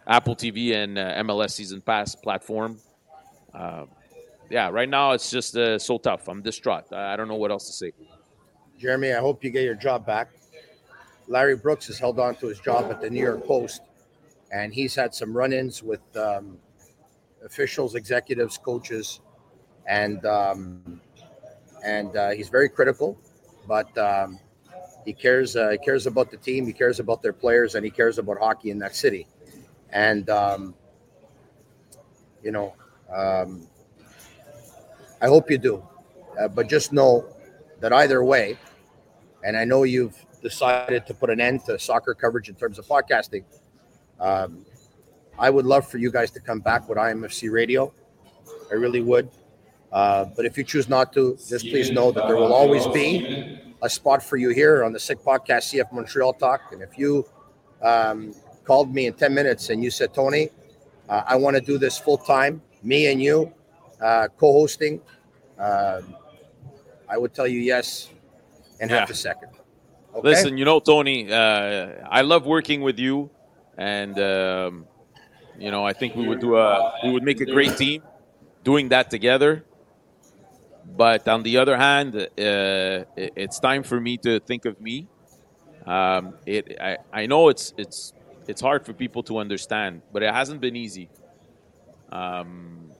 [0.06, 2.78] Apple TV and uh, MLS Season Pass platform.
[3.54, 3.86] Uh,
[4.50, 6.28] yeah, right now it's just uh, so tough.
[6.28, 6.92] I'm distraught.
[6.92, 7.92] I don't know what else to say.
[8.78, 10.28] Jeremy, I hope you get your job back.
[11.26, 13.80] Larry Brooks has held on to his job at the New York Post,
[14.52, 16.58] and he's had some run ins with um,
[17.42, 19.20] officials, executives, coaches,
[19.88, 21.00] and um,
[21.82, 23.18] and uh, he's very critical,
[23.66, 24.38] but um,
[25.06, 25.56] he cares.
[25.56, 26.66] Uh, he cares about the team.
[26.66, 29.26] He cares about their players, and he cares about hockey in that city.
[29.90, 30.74] And um,
[32.42, 32.74] you know,
[33.14, 33.66] um,
[35.22, 35.82] I hope you do.
[36.38, 37.24] Uh, but just know
[37.80, 38.58] that either way,
[39.44, 42.86] and I know you've decided to put an end to soccer coverage in terms of
[42.86, 43.44] podcasting.
[44.18, 44.66] Um,
[45.38, 47.92] I would love for you guys to come back with IMFC Radio.
[48.70, 49.30] I really would.
[49.92, 53.60] Uh, but if you choose not to, just please know that there will always be
[53.82, 56.72] a spot for you here on the Sick Podcast CF Montreal Talk.
[56.72, 57.26] And if you
[57.82, 58.34] um,
[58.64, 60.48] called me in 10 minutes and you said, Tony,
[61.08, 63.52] uh, I want to do this full time, me and you
[64.00, 65.00] uh, co hosting,
[65.58, 66.14] um,
[67.08, 68.10] I would tell you yes
[68.80, 69.50] in half a second.
[70.14, 70.28] Okay?
[70.28, 73.30] Listen, you know, Tony, uh, I love working with you,
[73.76, 74.86] and um,
[75.58, 78.02] you know, I think we would do a we would make a great team
[78.64, 79.64] doing that together.
[80.94, 85.08] But on the other hand, uh, it, it's time for me to think of me.
[85.84, 88.12] Um, it I, I know it's it's
[88.48, 91.08] it's hard for people to understand, but it hasn't been easy.
[92.10, 92.90] Um,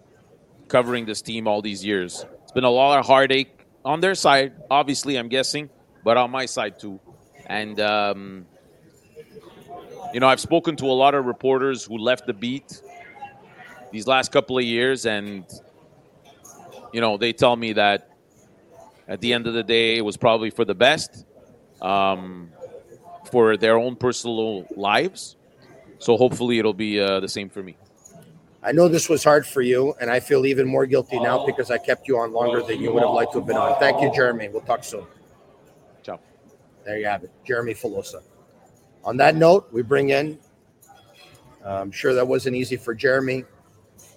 [0.69, 4.55] covering this team all these years, it's been a lot of heartache on their side.
[4.71, 5.71] Obviously, I'm guessing,
[6.05, 7.01] but on my side too.
[7.47, 8.47] And um,
[10.13, 12.83] you know, I've spoken to a lot of reporters who left the beat
[13.93, 15.45] these last couple of years, and
[16.97, 18.09] you know, they tell me that
[19.07, 21.27] at the end of the day, it was probably for the best
[21.83, 22.51] um,
[23.31, 25.37] for their own personal lives.
[25.99, 27.77] So hopefully, it'll be uh, the same for me.
[28.63, 31.71] I know this was hard for you, and I feel even more guilty now because
[31.71, 33.79] I kept you on longer than you would have liked to have been on.
[33.79, 34.49] Thank you, Jeremy.
[34.49, 35.05] We'll talk soon.
[36.03, 36.19] Ciao.
[36.87, 38.23] There you have it, Jeremy Filosa.
[39.05, 40.39] On that note, we bring in.
[41.63, 43.45] I'm sure that wasn't easy for Jeremy.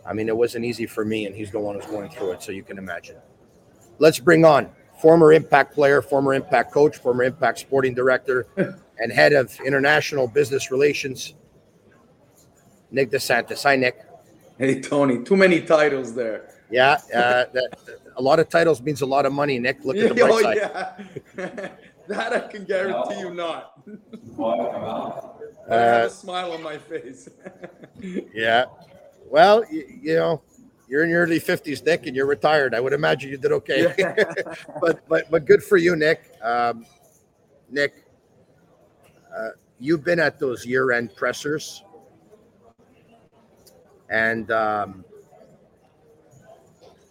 [0.10, 2.42] I mean, it wasn't easy for me, and he's the one who's going through it,
[2.42, 3.18] so you can imagine.
[4.00, 4.70] Let's bring on
[5.00, 8.48] former Impact player, former Impact coach, former Impact sporting director,
[8.98, 11.36] and head of international business relations,
[12.90, 13.62] Nick DeSantis.
[13.64, 14.04] Hi, Nick.
[14.58, 16.56] Hey Tony, too many titles there.
[16.72, 17.70] Yeah, uh, that,
[18.18, 19.60] a lot of titles means a lot of money.
[19.60, 20.58] Nick, look at the bright oh, side.
[21.38, 21.70] yeah.
[22.08, 23.80] that I can guarantee you not.
[24.38, 25.36] I Uh,
[25.70, 27.30] have a smile on my face.
[28.34, 28.66] Yeah.
[29.30, 30.42] Well, you, you know,
[30.88, 32.74] you're in your early 50s, Nick, and you're retired.
[32.74, 33.94] I would imagine you did okay.
[34.82, 36.32] but but but good for you, Nick.
[36.42, 36.86] Um,
[37.70, 38.06] Nick,
[39.36, 41.84] uh, you've been at those year-end pressers,
[44.10, 45.06] and um,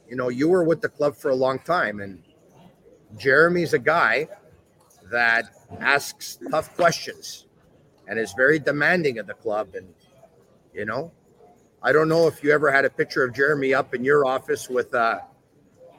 [0.08, 2.20] you know you were with the club for a long time, and
[3.16, 4.28] Jeremy's a guy
[5.12, 5.44] that
[5.78, 7.46] asks tough questions
[8.08, 9.94] and is very demanding of the club, and
[10.74, 11.12] you know
[11.82, 14.68] I don't know if you ever had a picture of Jeremy up in your office
[14.68, 15.20] with uh,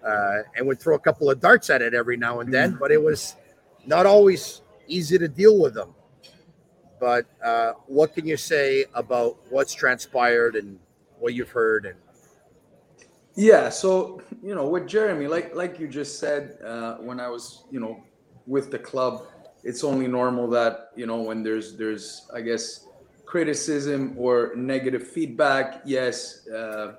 [0.06, 2.92] uh and would throw a couple of darts at it every now and then, but
[2.92, 3.36] it was
[3.86, 5.94] not always easy to deal with them.
[7.00, 10.80] But uh, what can you say about what's transpired and
[11.18, 11.86] what you've heard?
[11.86, 11.96] And
[13.36, 17.64] Yeah, so you know, with Jeremy, like like you just said, uh, when I was
[17.72, 18.04] you know
[18.48, 19.28] with the club,
[19.64, 22.86] it's only normal that you know when there's there's I guess
[23.30, 25.84] criticism or negative feedback.
[25.86, 26.96] Yes, uh,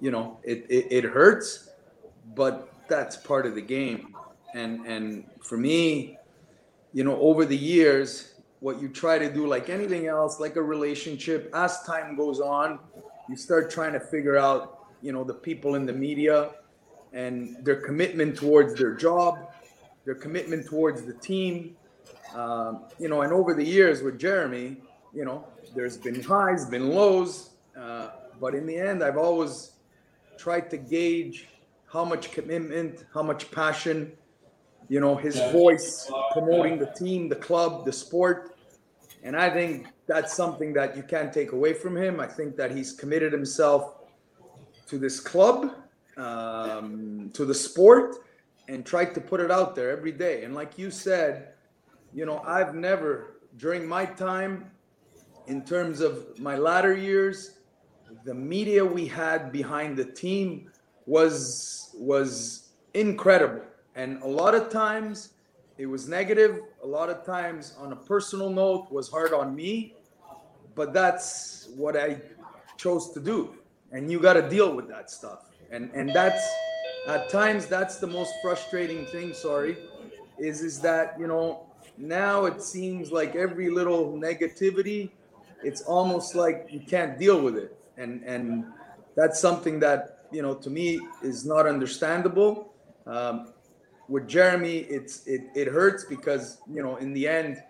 [0.00, 1.70] you know it, it it hurts,
[2.36, 4.14] but that's part of the game.
[4.54, 6.18] And and for me,
[6.92, 10.62] you know, over the years, what you try to do, like anything else, like a
[10.62, 12.78] relationship, as time goes on,
[13.28, 16.50] you start trying to figure out, you know, the people in the media
[17.12, 19.34] and their commitment towards their job,
[20.04, 21.76] their commitment towards the team.
[22.36, 24.76] Um, you know, and over the years with Jeremy,
[25.14, 28.08] you know, there's been highs, been lows, uh,
[28.40, 29.72] but in the end, I've always
[30.38, 31.48] tried to gauge
[31.92, 34.12] how much commitment, how much passion,
[34.88, 38.56] you know, his voice promoting the team, the club, the sport.
[39.22, 42.18] And I think that's something that you can't take away from him.
[42.18, 43.94] I think that he's committed himself
[44.88, 45.74] to this club,
[46.16, 48.16] um, to the sport,
[48.68, 50.44] and tried to put it out there every day.
[50.44, 51.54] And like you said,
[52.12, 54.70] you know, I've never, during my time,
[55.46, 57.58] in terms of my latter years,
[58.24, 60.70] the media we had behind the team
[61.06, 63.62] was was incredible.
[63.94, 65.30] And a lot of times
[65.78, 66.60] it was negative.
[66.82, 69.94] A lot of times on a personal note was hard on me.
[70.74, 72.20] But that's what I
[72.76, 73.54] chose to do.
[73.90, 75.46] And you got to deal with that stuff.
[75.70, 76.44] And and that's
[77.08, 79.76] at times that's the most frustrating thing, sorry,
[80.38, 81.66] is is that, you know,
[81.98, 85.10] now it seems like every little negativity
[85.64, 87.76] it's almost like you can't deal with it.
[87.96, 88.64] And and
[89.14, 92.72] that's something that you know to me is not understandable.
[93.06, 93.52] Um,
[94.08, 97.62] with jeremy it's it, it hurts because you know in the end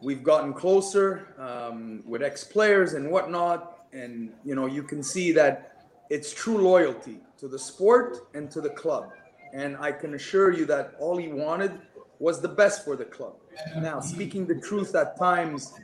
[0.00, 3.86] we've gotten closer um, with ex-players and whatnot.
[3.92, 8.60] And you know you can see that it's true loyalty to the sport and to
[8.60, 9.10] the club.
[9.52, 11.72] And i can assure you that all he wanted
[12.18, 13.34] was the best for the club.
[13.76, 15.74] Now speaking the truth at times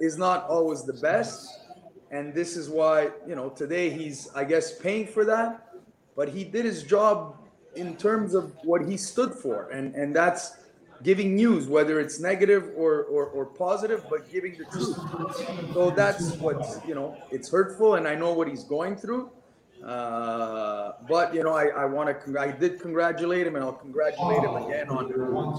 [0.00, 1.60] is not always the best.
[2.10, 5.66] And this is why, you know, today he's, I guess, paying for that.
[6.16, 7.36] But he did his job
[7.74, 9.68] in terms of what he stood for.
[9.70, 10.56] And, and that's
[11.02, 14.96] giving news, whether it's negative or, or, or positive, but giving the truth.
[15.74, 17.94] So that's what, you know, it's hurtful.
[17.96, 19.30] And I know what he's going through.
[19.84, 22.38] Uh, but you know, I, I want to.
[22.38, 25.06] I did congratulate him, and I'll congratulate him again on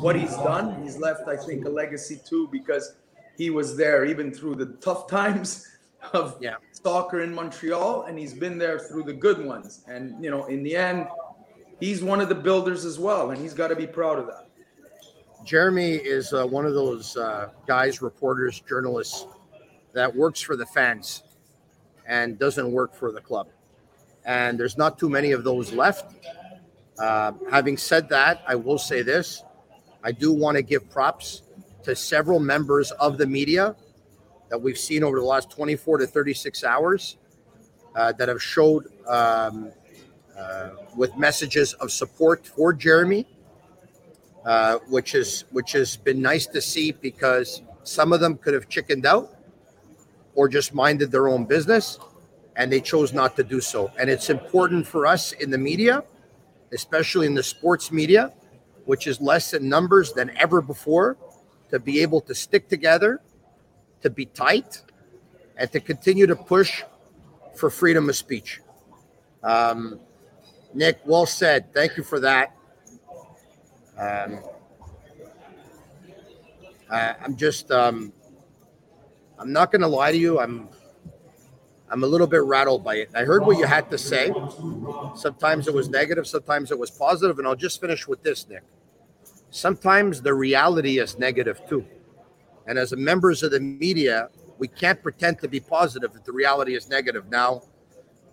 [0.01, 0.83] what he's done.
[0.83, 2.95] He's left, I think, a legacy too, because
[3.39, 5.65] he was there even through the tough times
[6.13, 6.55] of yeah.
[6.73, 9.81] soccer in Montreal, and he's been there through the good ones.
[9.87, 11.07] And you know, in the end,
[11.79, 14.45] he's one of the builders as well, and he's got to be proud of that.
[15.45, 19.25] Jeremy is uh, one of those uh, guys, reporters, journalists
[19.93, 21.23] that works for the fans
[22.05, 23.47] and doesn't work for the club.
[24.25, 26.13] And there's not too many of those left.
[27.01, 29.43] Uh, having said that, I will say this
[30.03, 31.43] I do want to give props
[31.89, 33.75] to several members of the media
[34.49, 37.17] that we've seen over the last 24 to 36 hours
[37.95, 39.71] uh, that have showed um,
[40.37, 43.25] uh, with messages of support for Jeremy,
[44.45, 48.69] uh, which is which has been nice to see because some of them could have
[48.69, 49.35] chickened out
[50.35, 51.97] or just minded their own business,
[52.55, 53.91] and they chose not to do so.
[53.99, 56.03] And it's important for us in the media,
[56.71, 58.31] especially in the sports media,
[58.85, 61.17] which is less in numbers than ever before
[61.71, 63.21] to be able to stick together,
[64.01, 64.81] to be tight,
[65.57, 66.83] and to continue to push
[67.55, 68.61] for freedom of speech.
[69.43, 69.99] Um,
[70.73, 71.73] Nick, well said.
[71.73, 72.55] Thank you for that.
[73.97, 74.39] Um,
[76.89, 78.13] I, I'm just, um,
[79.37, 80.39] I'm not going to lie to you.
[80.39, 80.69] I'm,
[81.89, 83.09] I'm a little bit rattled by it.
[83.15, 84.31] I heard what you had to say.
[85.15, 88.63] Sometimes it was negative, sometimes it was positive, and I'll just finish with this, Nick.
[89.51, 91.85] Sometimes the reality is negative too.
[92.67, 94.29] And as members of the media,
[94.59, 97.29] we can't pretend to be positive if the reality is negative.
[97.29, 97.63] Now,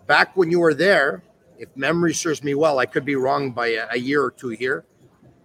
[0.05, 1.23] back when you were there,
[1.57, 4.49] if memory serves me well, I could be wrong by a, a year or two
[4.49, 4.85] here,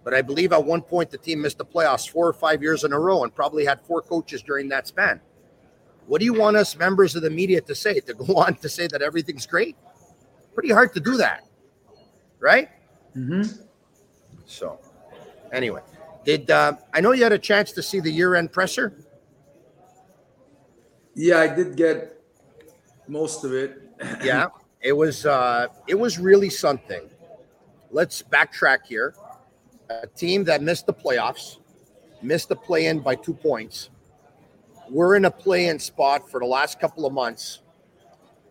[0.03, 2.83] but I believe at one point the team missed the playoffs four or five years
[2.83, 5.19] in a row and probably had four coaches during that span.
[6.05, 7.99] What do you want us members of the media to say?
[8.01, 9.75] To go on to say that everything's great?
[10.53, 11.47] Pretty hard to do that,
[12.39, 12.69] right?
[13.15, 13.63] Mm-hmm.
[14.45, 14.79] So,
[15.53, 15.81] anyway,
[16.25, 18.93] did uh, I know you had a chance to see the year-end presser?
[21.15, 22.21] Yeah, I did get
[23.07, 23.89] most of it.
[24.23, 24.47] yeah,
[24.81, 27.09] it was uh, it was really something.
[27.91, 29.15] Let's backtrack here.
[29.89, 31.59] A team that missed the playoffs,
[32.21, 33.89] missed the play-in by two points
[34.89, 37.61] we're in a play-in spot for the last couple of months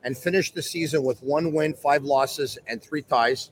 [0.02, 3.50] and finished the season with one win, five losses, and three ties.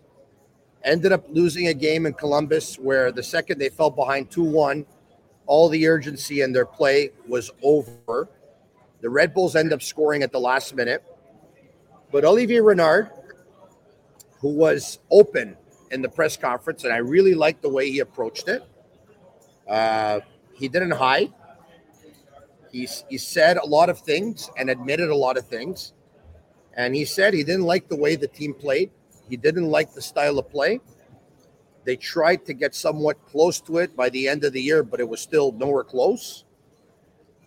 [0.85, 4.87] Ended up losing a game in Columbus where the second they fell behind 2 1,
[5.47, 8.28] all the urgency in their play was over.
[9.01, 11.05] The Red Bulls end up scoring at the last minute.
[12.12, 13.11] But Olivier Renard,
[14.41, 15.57] who was open
[15.91, 18.64] in the press conference, and I really liked the way he approached it,
[19.68, 20.20] uh,
[20.55, 21.33] he didn't hide.
[22.72, 25.93] He's he said a lot of things and admitted a lot of things.
[26.74, 28.91] And he said he didn't like the way the team played.
[29.31, 30.81] He didn't like the style of play.
[31.85, 35.01] They tried to get somewhat close to it by the end of the year, but
[35.01, 36.45] it was still nowhere close.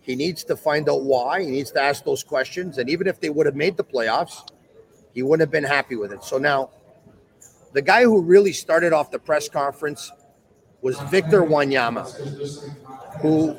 [0.00, 1.42] He needs to find out why.
[1.42, 2.78] He needs to ask those questions.
[2.78, 4.48] And even if they would have made the playoffs,
[5.12, 6.24] he wouldn't have been happy with it.
[6.24, 6.70] So now,
[7.72, 10.10] the guy who really started off the press conference
[10.80, 12.04] was Victor Wanyama,
[13.20, 13.56] who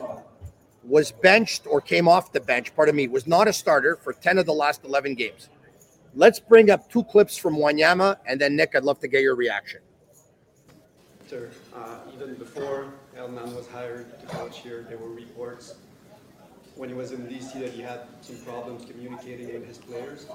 [0.84, 4.38] was benched or came off the bench, pardon me, was not a starter for 10
[4.38, 5.50] of the last 11 games.
[6.18, 9.36] Let's bring up two clips from Wanyama, and then Nick, I'd love to get your
[9.36, 9.82] reaction.
[11.28, 15.76] Sir, uh, even before Hernan was hired to coach here, there were reports
[16.76, 20.28] when he was in DC that he had some problems communicating with his players.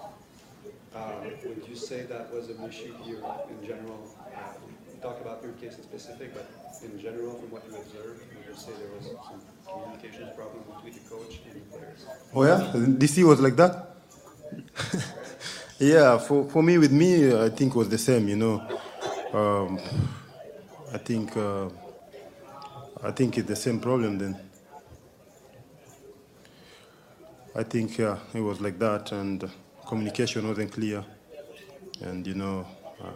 [0.95, 1.13] Uh,
[1.47, 4.15] would you say that was an issue here in general?
[4.37, 4.53] Uh,
[5.01, 6.51] talk about your case in specific, but
[6.85, 10.93] in general, from what you observed, would you say there was some communication problem between
[10.93, 12.05] the coach and the players?
[12.35, 13.97] Oh yeah, DC was like that.
[15.81, 18.29] yeah, for, for me, with me, I think was the same.
[18.29, 18.81] You know,
[19.33, 19.81] um,
[20.93, 21.69] I think uh,
[23.03, 24.39] I think it's the same problem then.
[27.57, 29.51] I think yeah, it was like that, and
[29.87, 31.05] communication wasn't clear,
[32.03, 32.67] and you know,
[33.03, 33.13] uh,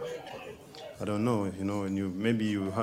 [1.01, 2.73] I don't know, you know, and you maybe you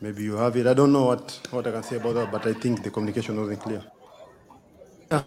[0.00, 0.66] maybe you have it.
[0.66, 3.40] I don't know what, what I can say about that, but I think the communication
[3.40, 3.82] wasn't clear.
[5.10, 5.22] Uh,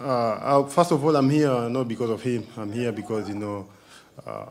[0.00, 2.46] uh, first of all, I'm here not because of him.
[2.56, 3.68] I'm here because, you know,
[4.26, 4.46] uh,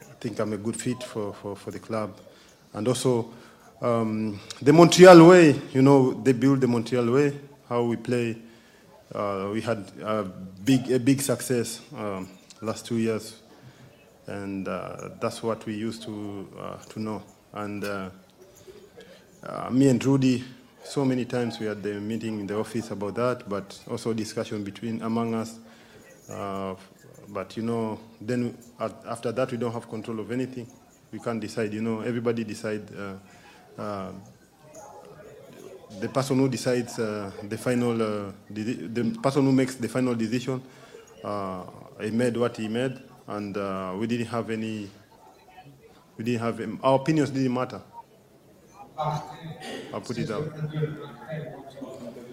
[0.00, 2.16] I think I'm a good fit for, for, for the club.
[2.74, 3.30] And also,
[3.82, 7.38] um, the Montreal way, you know, they build the Montreal way,
[7.68, 8.36] how we play.
[9.12, 12.28] Uh, we had a big, a big success um,
[12.62, 13.40] last two years,
[14.26, 16.48] and uh, that's what we used to,
[16.88, 17.22] to know.
[17.52, 17.82] And
[19.70, 20.44] me and Rudy,
[20.84, 24.62] so many times we had the meeting in the office about that, but also discussion
[24.62, 25.58] between among us.
[26.30, 26.74] Uh,
[27.28, 28.56] but you know, then
[29.06, 30.66] after that we don't have control of anything.
[31.10, 31.72] We can't decide.
[31.72, 32.82] You know, everybody decide.
[32.96, 34.12] Uh, uh
[36.00, 40.60] the person who decides uh, the final, uh, the person who makes the final decision,
[42.02, 43.54] he made what he made, and
[43.98, 44.90] we didn't have any.
[46.16, 47.80] We didn't have our opinions didn't matter.
[48.98, 50.50] I'll put it down.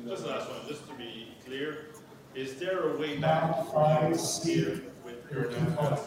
[0.07, 1.85] Just last one, just to be clear,
[2.35, 3.65] is there a way back
[4.43, 5.99] here with the?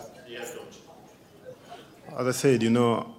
[2.16, 3.14] As I said, you know,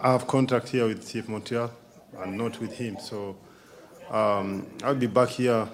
[0.00, 1.70] I have contract here with CF Montreal
[2.18, 3.36] and not with him, so
[4.10, 5.68] um, I'll be back here,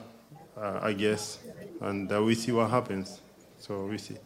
[0.57, 1.39] uh, I guess,
[1.81, 3.21] and uh, we see what happens.
[3.59, 4.17] So we see.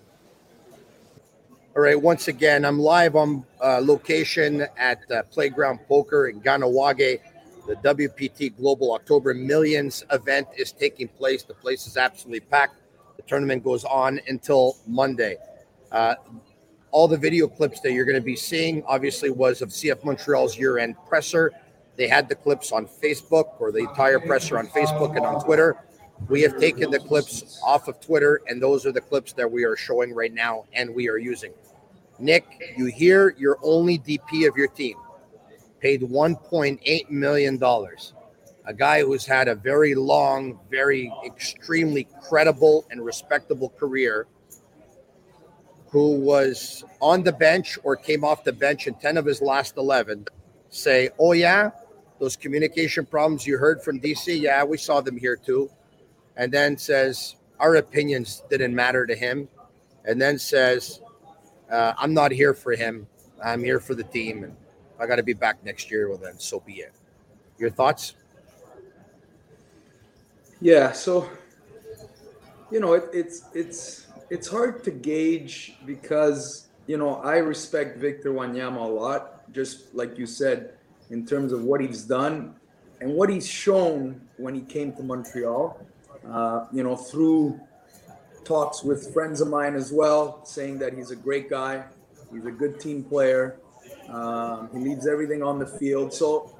[1.74, 7.20] All right, once again, I'm live on uh, location at uh, Playground Poker in Kahnawake.
[7.66, 11.44] The WPT Global October Millions event is taking place.
[11.44, 12.76] The place is absolutely packed.
[13.16, 15.38] The tournament goes on until Monday.
[15.90, 16.16] Uh,
[16.90, 20.58] all the video clips that you're going to be seeing, obviously, was of CF Montreal's
[20.58, 21.52] year-end presser.
[21.96, 25.78] They had the clips on Facebook or the entire presser on Facebook and on Twitter.
[26.28, 29.64] We have taken the clips off of Twitter, and those are the clips that we
[29.64, 31.52] are showing right now and we are using.
[32.18, 34.96] Nick, you hear you're only DP of your team,
[35.80, 37.62] paid $1.8 million.
[38.64, 44.26] a guy who's had a very long, very extremely credible and respectable career,
[45.88, 49.76] who was on the bench or came off the bench in 10 of his last
[49.76, 50.26] 11,
[50.70, 51.70] say, Oh, yeah,
[52.18, 55.68] those communication problems you heard from DC, yeah, we saw them here too.
[56.36, 59.48] And then says, Our opinions didn't matter to him.
[60.04, 61.00] And then says,
[61.72, 63.06] uh, I'm not here for him.
[63.42, 64.44] I'm here for the team.
[64.44, 64.54] And
[65.00, 66.92] I got to be back next year, well, then so be it.
[67.58, 68.14] Your thoughts?
[70.60, 71.28] Yeah, so
[72.70, 78.32] you know, it, it's it's it's hard to gauge because you know I respect Victor
[78.32, 80.74] Wanyama a lot, just like you said,
[81.10, 82.54] in terms of what he's done
[83.00, 85.80] and what he's shown when he came to Montreal.
[86.30, 87.60] Uh, you know, through
[88.44, 91.84] talks with friends of mine as well, saying that he's a great guy,
[92.32, 93.56] he's a good team player,
[94.08, 96.12] um, he leaves everything on the field.
[96.12, 96.56] So,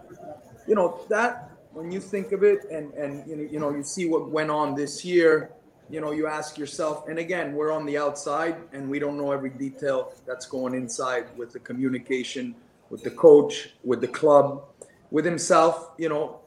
[0.67, 3.83] you know that when you think of it and and you know, you know you
[3.83, 5.51] see what went on this year
[5.91, 9.33] you know you ask yourself and again we're on the outside and we don't know
[9.33, 12.55] every detail that's going inside with the communication
[12.91, 14.65] with the coach with the club
[15.11, 16.39] with himself you know.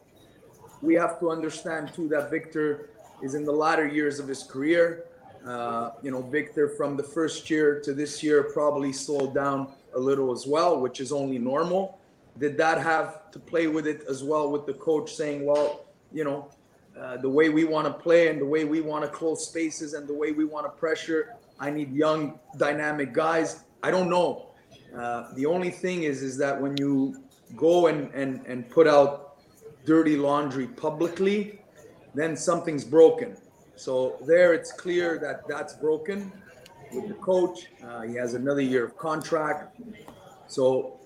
[0.81, 2.89] We have to understand too that victor
[3.23, 5.05] is in the latter years of his career
[5.45, 9.99] uh, you know victor from the first year to this year probably slowed down a
[9.99, 11.99] little as well which is only normal
[12.37, 16.23] did that have to play with it as well with the coach saying, well, you
[16.23, 16.49] know,
[16.99, 19.93] uh, the way we want to play and the way we want to close spaces
[19.93, 23.63] and the way we want to pressure, I need young, dynamic guys.
[23.83, 24.49] I don't know.
[24.95, 27.23] Uh, the only thing is, is that when you
[27.55, 29.37] go and, and, and put out
[29.85, 31.59] dirty laundry publicly,
[32.13, 33.37] then something's broken.
[33.75, 36.31] So there, it's clear that that's broken
[36.93, 37.67] with the coach.
[37.83, 39.79] Uh, he has another year of contract.
[40.47, 40.99] So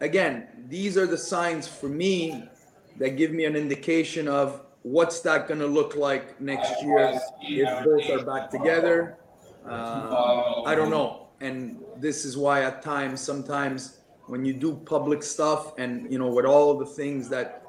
[0.00, 2.48] again, these are the signs for me
[2.98, 7.84] that give me an indication of what's that going to look like next year if
[7.84, 9.18] both are back together.
[9.68, 11.28] Uh, I don't know.
[11.40, 16.28] And this is why at times, sometimes when you do public stuff and, you know,
[16.28, 17.62] with all the things that,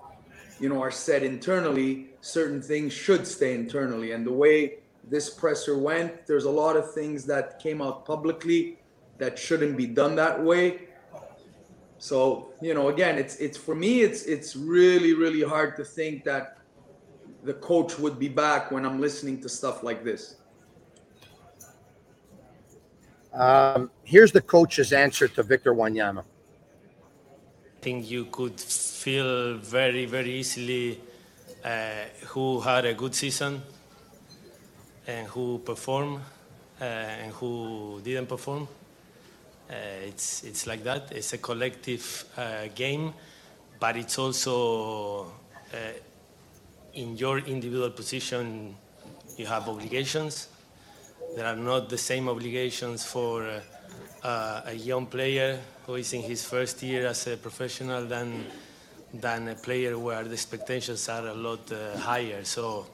[0.59, 4.11] you know, are said internally, certain things should stay internally.
[4.11, 8.79] And the way this presser went, there's a lot of things that came out publicly
[9.17, 10.87] that shouldn't be done that way
[11.99, 16.23] so you know, again, it's it's for me, it's it's really really hard to think
[16.25, 16.57] that
[17.43, 20.35] the coach would be back when I'm listening to stuff like this.
[23.33, 26.21] Um, here's the coach's answer to Victor Wanyama.
[26.21, 31.01] I think you could feel very very easily
[31.67, 33.61] uh, who had a good season
[35.05, 36.21] and who performed
[36.79, 38.69] uh, and who didn't perform.
[39.69, 39.73] Uh,
[40.07, 41.11] it's it's like that.
[41.11, 43.13] It's a collective uh, game,
[43.81, 45.25] but it's also
[45.73, 45.91] uh,
[46.93, 48.73] in your individual position.
[49.37, 50.47] You have obligations.
[51.35, 53.61] There are not the same obligations for
[54.23, 58.45] a young player who is in his first year as a professional than
[59.13, 62.43] than a player where the expectations are a lot uh, higher.
[62.43, 62.87] So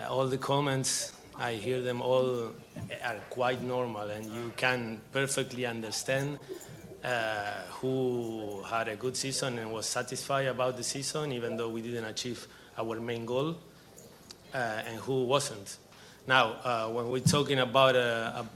[0.00, 2.52] uh, all the comments I hear them all
[3.04, 6.38] are quite normal, and you can perfectly understand
[7.02, 11.82] uh, who had a good season and was satisfied about the season, even though we
[11.82, 12.46] didn't achieve
[12.78, 13.56] our main goal,
[14.54, 14.56] uh,
[14.86, 15.78] and who wasn't.
[16.26, 18.46] Now, uh, when we're talking about a,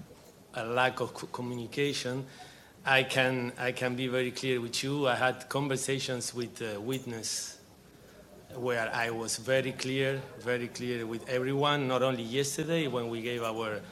[0.55, 2.25] a, a lack of communication,
[2.89, 5.09] I can I can be very clear with you.
[5.09, 7.59] I had conversations with uh, witness
[8.57, 13.43] where I was very clear, very clear with everyone, not only yesterday when we gave
[13.43, 13.83] our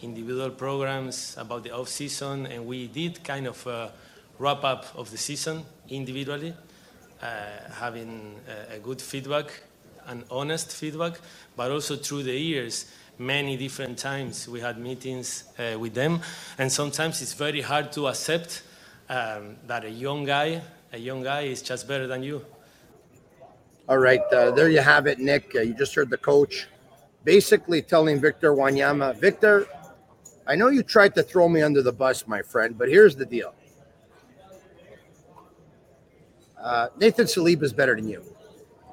[0.00, 3.92] individual programs about the off season, and we did kind of a
[4.38, 6.54] wrap up of the season individually,
[7.20, 7.26] uh,
[7.78, 9.52] having a, a, good feedback
[10.06, 11.20] an honest feedback,
[11.56, 12.86] but also through the years.
[13.18, 16.20] Many different times we had meetings uh, with them,
[16.58, 18.62] and sometimes it's very hard to accept
[19.08, 20.62] um, that a young guy,
[20.92, 22.44] a young guy, is just better than you
[23.88, 25.52] all right, uh, there you have it, Nick.
[25.54, 26.66] Uh, you just heard the coach
[27.24, 29.68] basically telling Victor Wanyama, Victor,
[30.46, 33.26] I know you tried to throw me under the bus, my friend, but here's the
[33.26, 33.54] deal.
[36.58, 38.24] Uh, Nathan Saliba is better than you.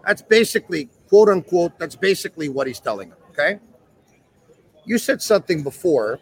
[0.05, 3.17] That's basically, quote unquote, that's basically what he's telling him.
[3.31, 3.59] Okay.
[4.85, 6.19] You said something before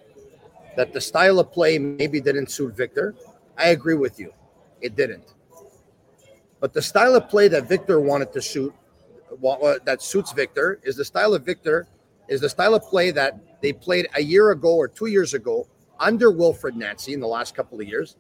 [0.76, 3.16] that the style of play maybe didn't suit Victor.
[3.58, 4.34] I agree with you.
[4.82, 5.34] It didn't.
[6.60, 8.74] But the style of play that Victor wanted to suit,
[9.42, 11.88] that suits Victor, is the style of Victor,
[12.28, 15.68] is the style of play that they played a year ago or two years ago
[16.00, 18.16] under Wilfried Nancy in the last couple of years.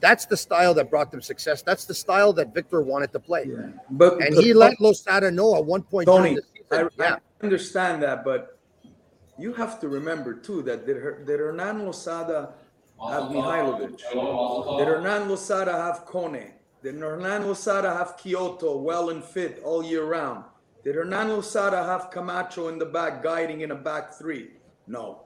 [0.00, 1.62] That's the style that brought them success.
[1.62, 3.50] That's the style that Victor wanted to play.
[3.90, 6.38] But and but- he let Losada know at one point Tony.
[6.72, 7.16] I, yeah.
[7.40, 8.53] I understand that, but
[9.38, 12.54] you have to remember too that did, her, did Hernan Losada
[13.00, 13.98] have Mihailovic?
[14.78, 16.52] Did Hernan Losada have Kone?
[16.82, 20.44] Did Hernan Losada have Quioto well and fit all year round?
[20.84, 24.50] Did Hernan Losada have Camacho in the back guiding in a back three?
[24.86, 25.22] No.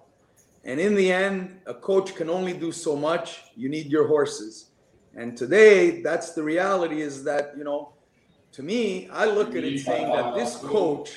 [0.64, 3.42] And in the end, a coach can only do so much.
[3.56, 4.70] You need your horses.
[5.16, 7.92] And today, that's the reality is that, you know,
[8.52, 11.10] to me, I look at it saying that this coach,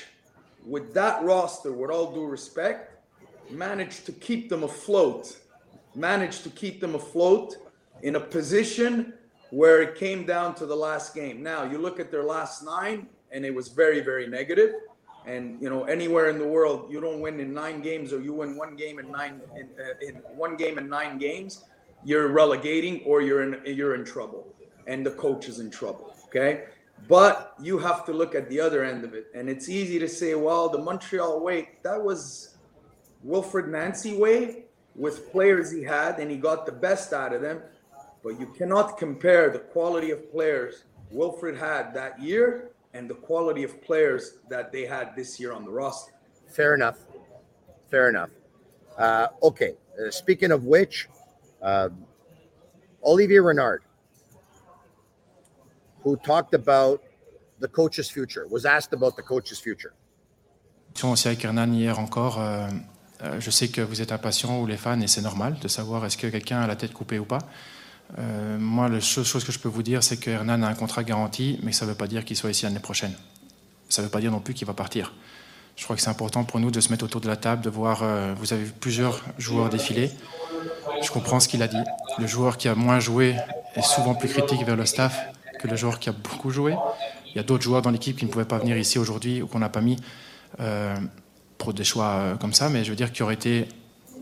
[0.64, 3.04] with that roster, with all due respect,
[3.50, 5.38] managed to keep them afloat,
[5.94, 7.56] managed to keep them afloat
[8.02, 9.14] in a position
[9.50, 11.42] where it came down to the last game.
[11.42, 14.74] Now, you look at their last nine, and it was very, very negative.
[15.26, 18.32] And you know, anywhere in the world, you don't win in nine games, or you
[18.32, 21.64] win one game in nine in, uh, in one game in nine games,
[22.02, 24.52] you're relegating, or you're in you're in trouble,
[24.88, 26.16] and the coach is in trouble.
[26.24, 26.64] Okay,
[27.08, 30.08] but you have to look at the other end of it, and it's easy to
[30.08, 32.56] say, well, the Montreal way that was
[33.26, 37.62] Wilfried Nancy way with players he had, and he got the best out of them.
[38.22, 43.64] But you cannot compare the quality of players Wilfried had that year and the quality
[43.64, 46.12] of players that they had this year on the roster.
[46.48, 46.98] Fair enough.
[47.90, 48.30] Fair enough.
[48.98, 49.74] Uh, okay.
[49.98, 51.08] Uh, speaking of which,
[51.62, 51.88] uh,
[53.04, 53.82] Olivier Renard,
[56.04, 57.00] who talked about
[57.60, 59.92] the coach's future, was asked about the coach's future.
[61.02, 62.38] aussi avec Hernan hier encore.
[62.40, 62.68] euh,
[63.24, 66.04] euh, je sais que vous êtes impatients ou les fans et c'est normal de savoir
[66.04, 67.38] est-ce que quelqu'un a la tête coupée ou pas.
[68.18, 70.74] Euh, moi, la seule chose que je peux vous dire, c'est que Hernan a un
[70.74, 73.14] contrat garanti, mais ça ne veut pas dire qu'il soit ici l'année prochaine.
[73.88, 75.14] Ça ne veut pas dire non plus qu'il va partir.
[75.76, 77.70] Je crois que c'est important pour nous de se mettre autour de la table, de
[77.70, 78.02] voir.
[78.02, 80.10] euh, vous avez vu plusieurs joueurs défiler.
[81.02, 81.82] Je comprends ce qu'il a dit.
[82.18, 83.36] Le joueur qui a moins joué
[83.74, 85.18] est souvent plus critique vers le staff
[85.68, 86.76] le joueur qui a beaucoup joué.
[87.26, 89.46] Il y a d'autres joueurs dans l'équipe qui ne pouvaient pas venir ici aujourd'hui ou
[89.46, 89.96] qu'on n'a pas mis
[90.60, 90.94] euh,
[91.58, 93.68] pour des choix euh, comme ça, mais je veux dire qui auraient été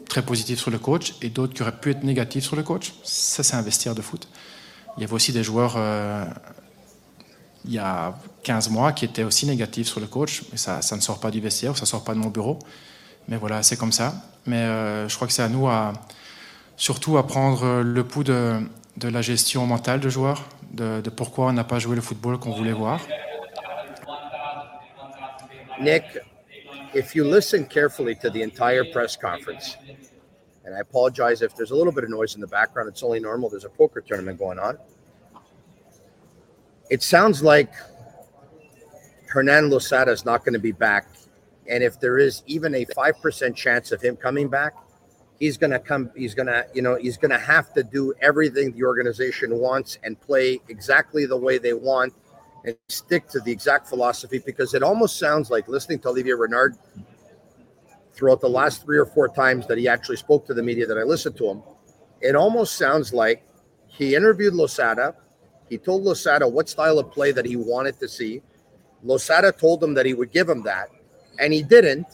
[0.08, 2.92] très positifs sur le coach et d'autres qui auraient pu être négatifs sur le coach.
[3.02, 4.28] Ça, c'est un vestiaire de foot.
[4.96, 6.24] Il y avait aussi des joueurs euh,
[7.64, 11.00] il y a 15 mois qui étaient aussi négatifs sur le coach, mais ça, ne
[11.00, 12.58] sort pas du vestiaire, ça ne sort pas de mon bureau.
[13.28, 14.14] Mais voilà, c'est comme ça.
[14.46, 14.64] Mais
[15.08, 15.68] je crois que c'est à nous
[16.78, 18.58] surtout à prendre le pouls de,
[18.96, 22.38] de la gestion mentale de joueurs, de, de pourquoi on n'a pas joué le football
[22.38, 23.00] qu'on voulait voir.
[25.80, 26.04] Nick,
[26.94, 29.76] if you listen carefully to the entire press conference,
[30.64, 33.20] and I apologize if there's a little bit of noise in the background, it's only
[33.20, 33.48] normal.
[33.48, 34.78] There's a poker tournament going on.
[36.90, 37.72] It sounds like
[39.28, 41.06] Hernan Losada is not going to be back.
[41.68, 44.74] And if there is even a 5% chance of him coming back,
[45.40, 48.14] he's going to come, he's going to, you know, he's going to have to do
[48.20, 52.14] everything the organization wants and play exactly the way they want
[52.64, 56.76] and stick to the exact philosophy because it almost sounds like listening to Olivier Renard
[58.12, 60.98] throughout the last three or four times that he actually spoke to the media that
[60.98, 61.62] I listened to him.
[62.20, 63.42] It almost sounds like
[63.86, 65.14] he interviewed Losada.
[65.70, 68.42] He told Losada what style of play that he wanted to see.
[69.02, 70.90] Losada told him that he would give him that,
[71.38, 72.06] and he didn't.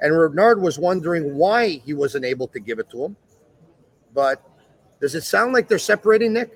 [0.00, 3.16] And Renard was wondering why he wasn't able to give it to him.
[4.14, 4.42] But
[5.00, 6.50] does it sound like they're separating, Nick?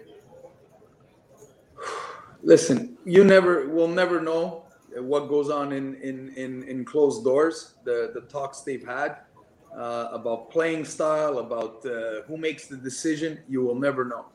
[2.42, 4.64] Listen, you never will never know
[4.96, 7.74] what goes on in in in, in closed doors.
[7.84, 9.18] The the talks they've had
[9.76, 14.26] uh, about playing style, about uh, who makes the decision, you will never know.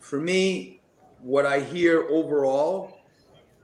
[0.00, 0.80] For me,
[1.20, 2.98] what I hear overall,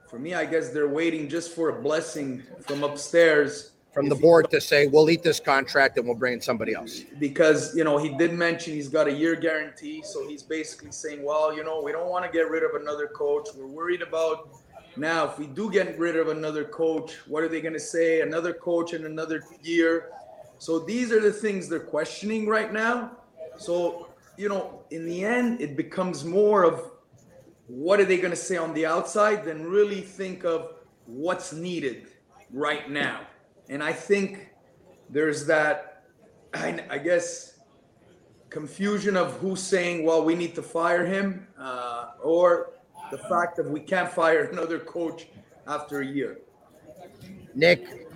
[0.07, 4.51] for me, I guess they're waiting just for a blessing from upstairs From the board
[4.51, 7.01] to say, we'll eat this contract and we'll bring in somebody else.
[7.19, 11.23] because you know he did mention he's got a year guarantee so he's basically saying
[11.23, 13.47] well you know we don't want to get rid of another coach.
[13.57, 14.49] We're worried about
[14.95, 18.21] now if we do get rid of another coach what are they going to say?
[18.21, 20.11] Another coach in another year.
[20.59, 23.11] So these are the things they're questioning right now.
[23.57, 26.91] So you know in the end it becomes more of
[27.67, 30.73] what are they going to say on the outside than really think of
[31.05, 32.07] what's needed
[32.51, 33.21] right now
[33.69, 34.49] and i think
[35.09, 36.03] there's that
[36.53, 37.59] I, I guess
[38.49, 42.71] confusion of who's saying, well, we need to fire him, uh, or
[43.11, 45.27] the fact that we can't fire another coach
[45.67, 46.39] after a year.
[47.53, 48.07] Nick,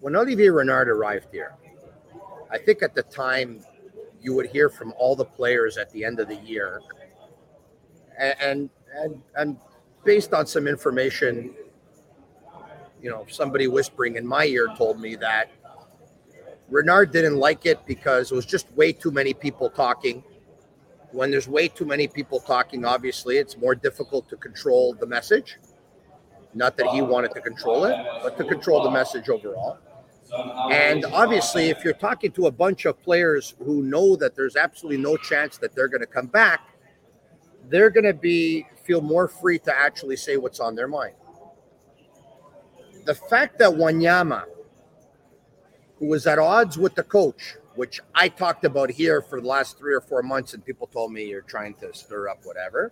[0.00, 1.54] when Olivier Renard arrived here,
[2.50, 3.64] I think at the time
[4.20, 6.80] you would hear from all the players at the end of the year,
[8.18, 9.56] A- and and and
[10.04, 11.54] based on some information,
[13.06, 15.48] you know, somebody whispering in my ear told me that
[16.68, 20.24] Renard didn't like it because it was just way too many people talking.
[21.12, 25.58] when there's way too many people talking, obviously, it's more difficult to control the message.
[26.52, 29.78] Not that he wanted to control it, but to control the message overall.
[30.72, 35.00] And obviously, if you're talking to a bunch of players who know that there's absolutely
[35.00, 36.60] no chance that they're going to come back,
[37.68, 41.14] they're going to be feel more free to actually say what's on their mind.
[43.06, 44.46] The fact that Wanyama,
[46.00, 49.78] who was at odds with the coach, which I talked about here for the last
[49.78, 52.90] three or four months, and people told me you're trying to stir up whatever.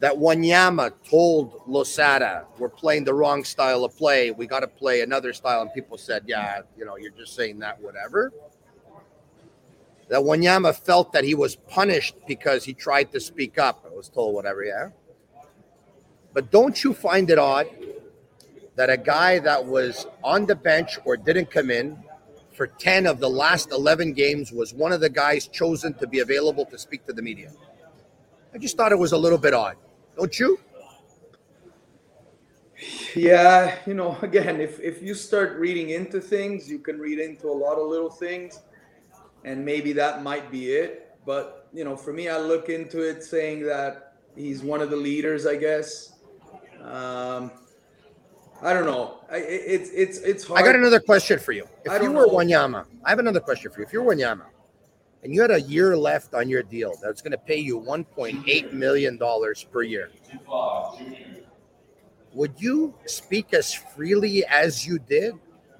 [0.00, 4.32] That Wanyama told Losada, we're playing the wrong style of play.
[4.32, 5.62] We got to play another style.
[5.62, 8.32] And people said, yeah, you know, you're just saying that, whatever.
[10.08, 13.84] That Wanyama felt that he was punished because he tried to speak up.
[13.86, 14.88] I was told, whatever, yeah.
[16.32, 17.68] But don't you find it odd
[18.78, 21.98] that a guy that was on the bench or didn't come in
[22.52, 26.20] for 10 of the last 11 games was one of the guys chosen to be
[26.20, 27.50] available to speak to the media.
[28.54, 29.74] I just thought it was a little bit odd.
[30.16, 30.60] Don't you?
[33.16, 37.48] Yeah, you know, again, if if you start reading into things, you can read into
[37.48, 38.60] a lot of little things,
[39.42, 41.16] and maybe that might be it.
[41.26, 44.96] But you know, for me, I look into it saying that he's one of the
[44.96, 46.12] leaders, I guess.
[46.80, 47.50] Um,
[48.62, 49.18] I don't know.
[49.30, 50.60] I, it's it's it's hard.
[50.60, 51.66] I got another question for you.
[51.84, 52.30] If you were know.
[52.30, 53.86] Wanyama, I have another question for you.
[53.86, 54.46] If you're Wanyama
[55.22, 58.72] and you had a year left on your deal that's going to pay you 1.8
[58.72, 60.10] million dollars per year,
[62.34, 65.34] would you speak as freely as you did,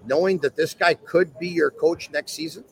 [0.06, 2.64] knowing that this guy could be your coach next season?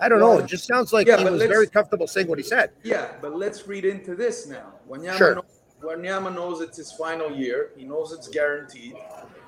[0.00, 0.38] I don't know.
[0.38, 2.72] It just sounds like yeah, he was very comfortable saying what he said.
[2.82, 4.72] Yeah, but let's read into this now.
[4.88, 5.34] Wanyama, Sure.
[5.36, 7.70] knows, Wanyama knows it's his final year.
[7.76, 8.94] He knows it's guaranteed.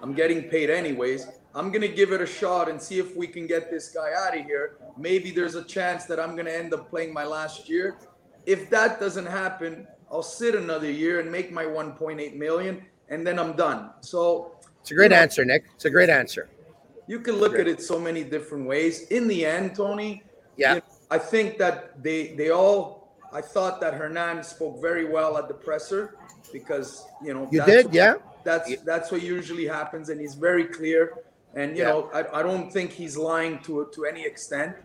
[0.02, 1.26] I'm getting paid anyways.
[1.54, 4.36] I'm gonna give it a shot and see if we can get this guy out
[4.36, 4.76] of here.
[4.98, 7.96] Maybe there's a chance that I'm gonna end up playing my last year.
[8.44, 13.38] If that doesn't happen, I'll sit another year and make my 1.8 million, and then
[13.38, 13.90] I'm done.
[14.00, 15.64] So It's a great you know, answer, Nick.
[15.76, 16.48] It's a great answer.
[17.06, 19.06] you can look at it so many different ways.
[19.08, 20.22] In the end, Tony,
[20.56, 20.74] Yeah.
[20.74, 23.03] you know, I think that they they all.
[23.34, 26.14] I thought that Hernan spoke very well at the presser
[26.52, 28.14] because you know You did, what- yeah?
[28.44, 31.14] That's that's what usually happens, and he's very clear.
[31.54, 31.88] And you Yeah.
[31.90, 34.76] know, I, I don't think he's lying to to any extent.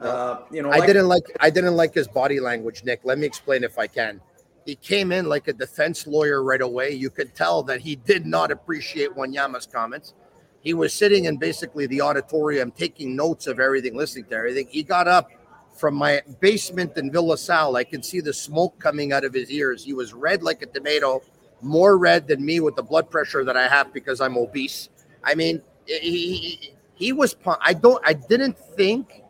[0.00, 3.00] Uh, you know, I like- didn't like I didn't like his body language, Nick.
[3.04, 4.20] Let me explain if I can.
[4.66, 6.90] He came in like a defense lawyer right away.
[6.90, 10.14] You could tell that he did not appreciate Wanyama's comments.
[10.60, 14.66] He was sitting in basically the auditorium taking notes of everything, listening to everything.
[14.70, 15.28] He got up
[15.74, 17.76] from my basement in Villa Sal.
[17.76, 19.84] I could see the smoke coming out of his ears.
[19.84, 21.22] He was red like a tomato,
[21.60, 24.88] more red than me with the blood pressure that I have because I'm obese.
[25.22, 27.36] I mean, he, he, was.
[27.60, 28.02] I don't.
[28.06, 29.22] I didn't think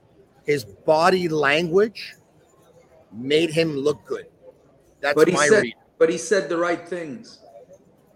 [0.45, 2.15] his body language
[3.13, 4.27] made him look good.
[5.01, 5.75] That's but he my said, read.
[5.99, 7.41] but he said the right things.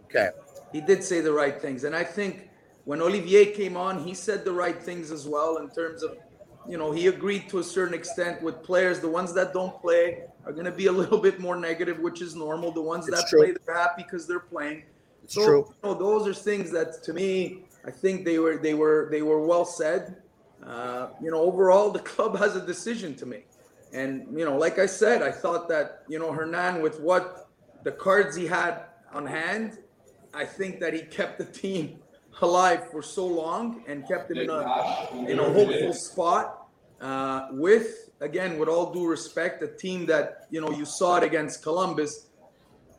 [0.05, 0.31] Okay.
[0.73, 2.49] He did say the right things, and I think
[2.89, 6.17] when Olivier came on, he said the right things as well in terms of,
[6.69, 9.01] you know, he agreed to a certain extent with players.
[9.01, 12.21] The ones that don't play are going to be a little bit more negative, which
[12.21, 12.71] is normal.
[12.73, 13.41] The ones It's that true.
[13.41, 14.85] play, they're happy because they're playing.
[15.25, 15.75] It's so, true.
[15.83, 19.23] You know, those are things that, to me, I think they were they were they
[19.23, 20.17] were well said.
[20.65, 23.49] Uh, you know, overall, the club has a decision to make.
[23.93, 27.49] And, you know, like I said, I thought that, you know, Hernan, with what
[27.85, 28.83] the cards he had
[29.15, 29.79] on hand,
[30.35, 32.01] I think that he kept the team
[32.43, 34.61] alive for so long and kept them in a,
[35.29, 36.69] in a hopeful spot.
[37.01, 41.23] Uh, with, again, with all due respect, a team that, you know, you saw it
[41.23, 42.27] against Columbus,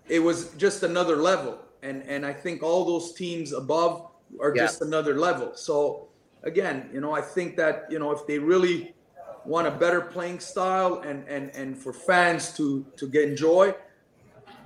[0.07, 1.59] it was just another level.
[1.83, 4.07] And, and I think all those teams above
[4.39, 4.63] are Yeah.
[4.63, 5.51] just another level.
[5.55, 6.07] So,
[6.43, 8.95] again, you know, I think that, you know, if they really
[9.45, 13.73] want a better playing style and and and for fans to to get enjoy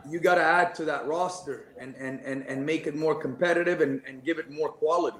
[0.09, 3.81] you got to add to that roster and and and, and make it more competitive
[3.81, 5.19] and, and give it more quality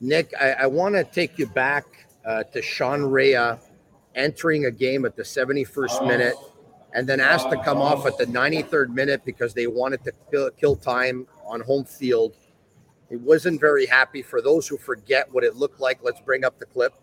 [0.00, 3.56] Nick, I, I want to take you back uh, to Sean Rea
[4.14, 6.34] entering a game at the 71st minute
[6.94, 10.50] and then asked to come off at the 93rd minute because they wanted to kill,
[10.50, 12.36] kill time on home field.
[13.08, 14.22] He wasn't very happy.
[14.22, 16.94] For those who forget what it looked like, let's bring up the clip.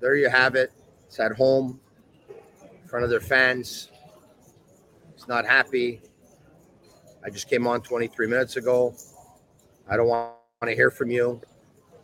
[0.00, 0.72] There you have it.
[1.06, 1.78] It's at home
[2.28, 3.90] in front of their fans.
[5.14, 6.00] He's not happy.
[7.22, 8.94] I just came on 23 minutes ago.
[9.86, 10.32] I don't want
[10.62, 11.40] to hear from you.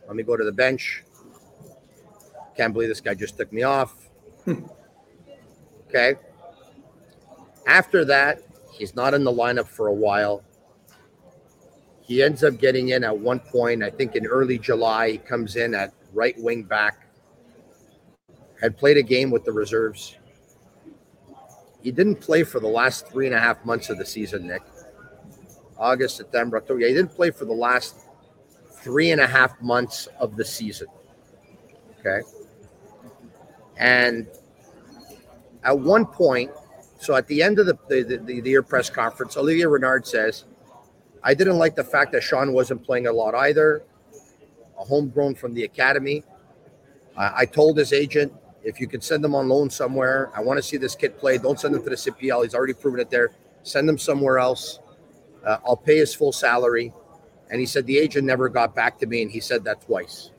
[0.06, 1.04] Let me go to the bench.
[2.54, 3.94] Can't believe this guy just took me off.
[4.44, 4.64] Hmm.
[5.88, 6.16] okay.
[7.66, 8.42] After that,
[8.72, 10.44] he's not in the lineup for a while.
[12.02, 15.12] He ends up getting in at one point, I think in early July.
[15.12, 17.05] He comes in at right wing back.
[18.60, 20.16] Had played a game with the reserves.
[21.82, 24.62] He didn't play for the last three and a half months of the season, Nick.
[25.78, 26.80] August, September, October.
[26.80, 27.96] Yeah, he didn't play for the last
[28.70, 30.88] three and a half months of the season.
[32.00, 32.20] Okay.
[33.76, 34.26] And
[35.64, 36.50] at one point,
[36.98, 40.44] so at the end of the, the, the, the year press conference, Olivier Renard says,
[41.22, 43.82] I didn't like the fact that Sean wasn't playing a lot either,
[44.78, 46.24] a homegrown from the academy.
[47.16, 48.32] I, I told his agent,
[48.66, 51.38] if you can send them on loan somewhere, I want to see this kid play.
[51.38, 52.42] Don't send him to the CPL.
[52.42, 53.30] He's already proven it there.
[53.62, 54.80] Send him somewhere else.
[55.46, 56.92] Uh, I'll pay his full salary.
[57.48, 60.32] And he said the agent never got back to me, and he said that twice.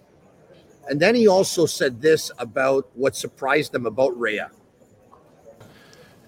[0.89, 4.47] And then he also said this about what surprised him about Rea.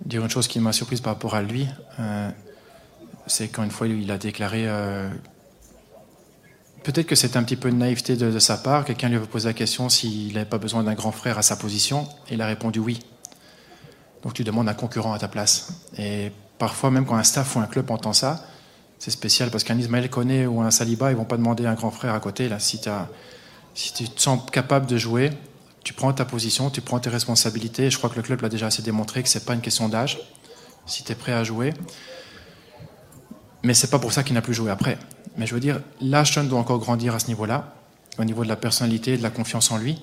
[0.06, 1.68] Dire une chose qui m'a surprise par rapport à lui,
[2.00, 2.32] euh,
[3.28, 4.70] c'est quand une fois il a déclaré.
[4.70, 5.10] Euh,
[6.84, 8.86] Peut-être que c'est un petit peu de naïveté de, sa part.
[8.86, 11.55] Quelqu'un lui avait posé la question s'il n'avait pas besoin d'un grand frère à sa
[11.55, 12.07] position.
[12.32, 12.99] Il a répondu oui.
[14.23, 15.73] Donc tu demandes un concurrent à ta place.
[15.97, 18.45] Et parfois, même quand un staff ou un club entend ça,
[18.97, 21.91] c'est spécial parce qu'un Ismaël Koné ou un Saliba, ils vont pas demander un grand
[21.91, 22.49] frère à côté.
[22.59, 25.32] Si, tu te sens capable de jouer,
[25.84, 27.89] tu prends ta position, tu prends tes responsabilités.
[27.89, 30.19] Je crois que le club l'a déjà assez démontré que c'est pas une question d'âge.
[30.86, 31.73] Si tu es prêt à jouer,
[33.63, 34.97] mais c'est pas pour ça qu'il n'a plus joué après.
[35.40, 37.74] Mais je veux dire, l'Ashton doit encore grandir à ce niveau-là,
[38.18, 39.98] au niveau de la personnalité, de la confiance en lui,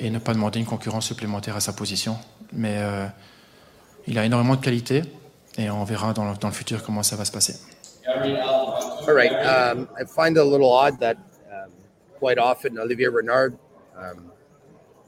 [0.00, 2.16] et ne pas demander une concurrence supplémentaire à sa position.
[2.52, 3.06] Mais euh,
[4.08, 5.02] il a énormément de qualité,
[5.56, 7.54] et on verra dans le, dans le futur comment ça va se passer.
[8.04, 9.32] All right.
[9.32, 11.18] Um, I find it a little odd that
[11.52, 11.70] um,
[12.18, 13.56] quite often Olivier Renard,
[13.96, 14.32] um,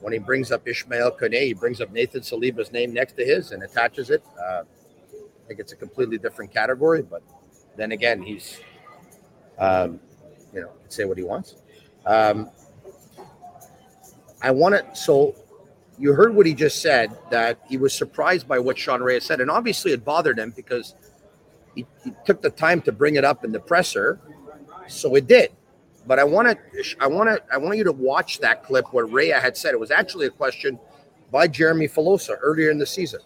[0.01, 3.51] when he brings up Ishmael Kone, he brings up Nathan Saliba's name next to his
[3.51, 4.23] and attaches it.
[4.39, 7.23] Uh, I think it's a completely different category, but
[7.77, 8.61] then again, he's,
[9.59, 10.01] um,
[10.53, 11.57] you know, can say what he wants.
[12.05, 12.51] Um,
[14.43, 15.35] I want to, so
[15.99, 19.41] you heard what he just said that he was surprised by what Sean Rea said.
[19.41, 20.95] And obviously it bothered him because
[21.75, 24.21] he, he took the time to bring it up in the presser.
[24.89, 25.53] So it did.
[26.07, 29.07] But I want to, I want to, I want you to watch that clip where
[29.07, 30.79] Rea had said it was actually a question
[31.33, 33.21] by Jeremy Filosa earlier in the season.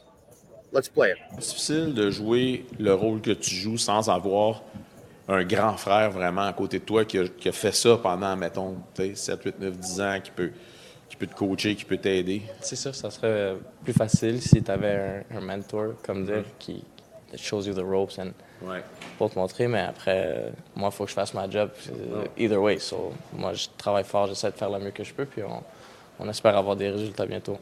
[0.73, 1.19] Let's play it.
[1.33, 4.63] C'est difficile de jouer le rôle que tu joues sans avoir
[5.31, 8.37] un grand frère vraiment à côté de toi qui a, qui a fait ça pendant,
[8.37, 8.77] mettons,
[9.15, 10.51] 7, 8, 9, 10 ans, qui peut,
[11.09, 12.43] qui peut te coacher, qui peut t'aider.
[12.61, 13.55] C'est sûr, ça serait
[13.85, 16.59] plus facile si tu avais un, un, mentor, comme dire, Mm-hmm.
[16.59, 16.85] qui
[17.37, 18.83] shows you the ropes and Ouais.
[19.17, 21.71] pour te montrer, mais après, euh, moi, il faut que je fasse ma job
[22.13, 22.79] euh, either way.
[22.79, 25.63] So, moi, je travaille fort, j'essaie de faire le mieux que je peux, puis on,
[26.19, 27.57] on espère avoir des résultats bientôt.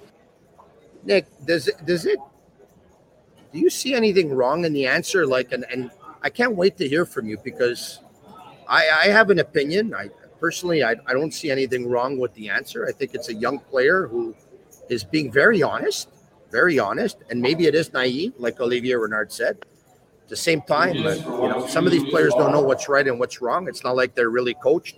[1.07, 2.19] Nick, does it, does it,
[3.53, 5.25] do you see anything wrong in the answer?
[5.25, 5.91] Like, and, and
[6.23, 8.01] I can't wait to hear from you because
[8.69, 9.95] I, I have an opinion.
[9.95, 10.11] I
[10.41, 12.87] personally, I, I don't see anything wrong with the answer.
[12.87, 14.35] I think it's a young player who
[14.89, 16.09] is being very honest,
[16.51, 19.59] very honest, and maybe it is naive, like Olivier Renard said.
[20.23, 23.07] At the same time, but, you know, some of these players don't know what's right
[23.07, 23.67] and what's wrong.
[23.67, 24.97] It's not like they're really coached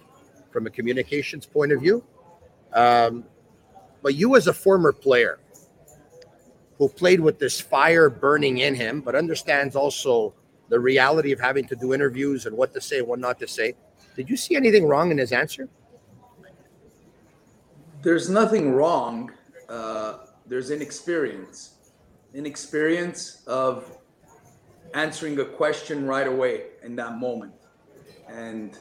[0.51, 2.03] from a communications point of view.
[2.73, 3.25] Um,
[4.03, 5.39] but you, as a former player,
[6.79, 10.35] who played with this fire burning in him, but understands also
[10.71, 13.47] the reality of having to do interviews and what to say and what not to
[13.47, 13.75] say.
[14.17, 15.69] Did you see anything wrong in his answer?
[18.03, 19.33] There's nothing wrong.
[19.69, 21.75] Uh, there's inexperience.
[22.33, 23.99] Inexperience of
[24.95, 27.53] answering a question right away in that moment.
[28.29, 28.79] And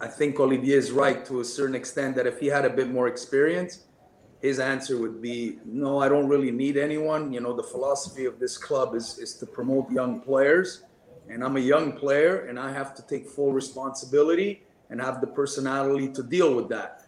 [0.00, 2.90] I think Olivier is right to a certain extent that if he had a bit
[2.90, 3.86] more experience,
[4.40, 8.38] his answer would be no i don't really need anyone you know the philosophy of
[8.38, 10.82] this club is is to promote young players
[11.30, 15.26] and i'm a young player and i have to take full responsibility and have the
[15.26, 17.02] personality to deal with that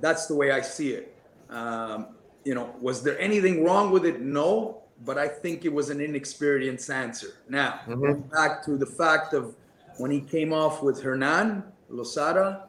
[0.00, 1.14] that's the way i see it
[1.50, 2.08] um,
[2.44, 6.00] you know was there anything wrong with it no but i think it was an
[6.00, 8.30] inexperienced answer now Mhm.
[8.30, 9.54] back to the fact of
[9.98, 12.66] when he came off with hernan losada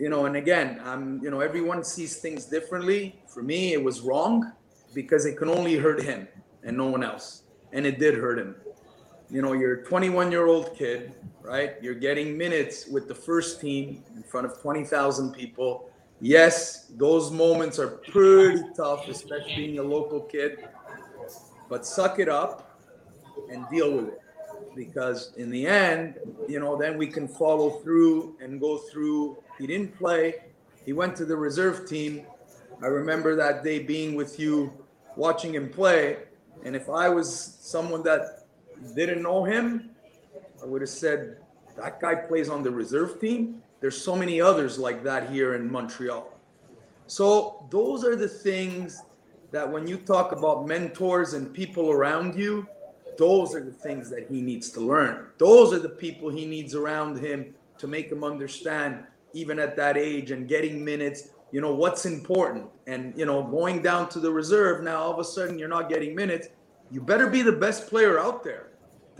[0.00, 3.20] you know, and again, I'm, you know, everyone sees things differently.
[3.28, 4.50] For me, it was wrong
[4.94, 6.26] because it can only hurt him
[6.64, 7.42] and no one else.
[7.74, 8.56] And it did hurt him.
[9.30, 11.12] You know, you're a 21 year old kid,
[11.42, 11.74] right?
[11.80, 15.88] You're getting minutes with the first team in front of 20,000 people.
[16.20, 20.68] Yes, those moments are pretty tough, especially being a local kid,
[21.68, 22.78] but suck it up
[23.50, 24.20] and deal with it
[24.74, 26.18] because in the end,
[26.48, 29.42] you know, then we can follow through and go through.
[29.58, 30.36] He didn't play.
[30.84, 32.26] He went to the reserve team.
[32.82, 34.72] I remember that day being with you,
[35.16, 36.18] watching him play.
[36.64, 38.39] And if I was someone that
[38.94, 39.90] didn't know him,
[40.62, 41.38] I would have said,
[41.76, 43.62] that guy plays on the reserve team.
[43.80, 46.30] There's so many others like that here in Montreal.
[47.06, 49.02] So those are the things
[49.50, 52.66] that when you talk about mentors and people around you,
[53.18, 55.26] those are the things that he needs to learn.
[55.38, 59.96] Those are the people he needs around him to make him understand, even at that
[59.96, 62.66] age and getting minutes, you know, what's important.
[62.86, 65.88] And, you know, going down to the reserve, now all of a sudden you're not
[65.88, 66.48] getting minutes.
[66.90, 68.69] You better be the best player out there.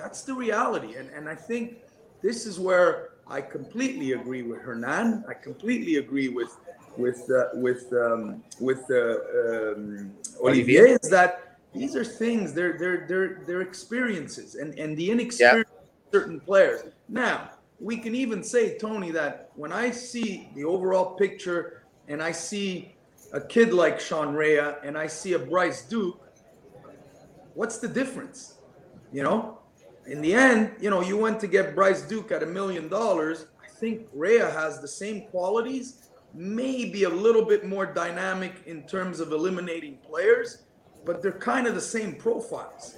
[0.01, 0.95] That's the reality.
[0.97, 1.79] And, and I think
[2.23, 5.25] this is where I completely agree with Hernan.
[5.29, 6.57] I completely agree with
[6.97, 13.07] with uh, with um, with uh, um, Olivier is that these are things they're they're
[13.07, 16.83] they're they're experiences and and the inexperience of certain players.
[17.09, 22.33] Now we can even say Tony that when I see the overall picture and I
[22.33, 22.95] see
[23.33, 26.21] a kid like Sean Rea and I see a Bryce Duke,
[27.55, 28.57] what's the difference?
[29.13, 29.60] You know,
[30.07, 33.47] in the end, you know, you went to get Bryce Duke at a million dollars.
[33.63, 39.21] I think Rea has the same qualities maybe a little bit more dynamic in terms
[39.21, 40.63] of eliminating players,
[41.05, 42.97] but they're kind of the same profiles.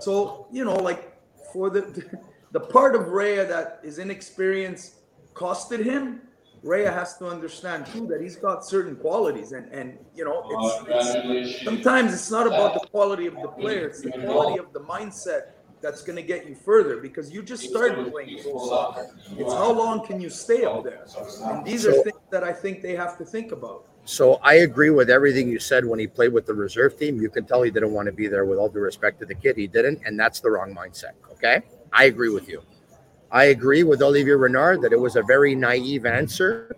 [0.00, 1.16] So, you know, like
[1.52, 2.04] for the
[2.52, 4.96] the part of Rea that is inexperience
[5.34, 6.22] costed him,
[6.62, 11.54] Rea has to understand too that he's got certain qualities and and you know it's,
[11.54, 14.80] it's sometimes it's not about the quality of the player, it's the quality of the
[14.80, 19.08] mindset that's going to get you further because you just started playing soccer.
[19.36, 21.06] It's how long can you stay up there?
[21.44, 23.86] And these are things that I think they have to think about.
[24.04, 27.20] So I agree with everything you said when he played with the reserve team.
[27.20, 29.34] You can tell he didn't want to be there with all due respect to the
[29.34, 29.56] kid.
[29.56, 31.12] He didn't, and that's the wrong mindset.
[31.32, 31.60] Okay.
[31.92, 32.62] I agree with you.
[33.30, 36.74] I agree with Olivier Renard that it was a very naive answer.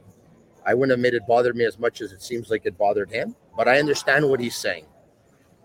[0.67, 3.11] I wouldn't have made it bother me as much as it seems like it bothered
[3.11, 4.85] him, but I understand what he's saying.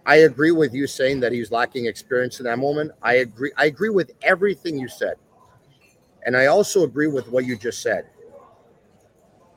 [0.06, 2.92] I agree with you saying that he's lacking experience in that moment.
[3.02, 3.52] I agree.
[3.58, 5.16] I agree with everything you said.
[6.26, 8.06] And I also agree with what you just said.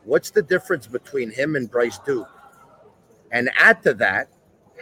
[0.05, 2.29] What's the difference between him and Bryce Duke?
[3.31, 4.29] And add to that,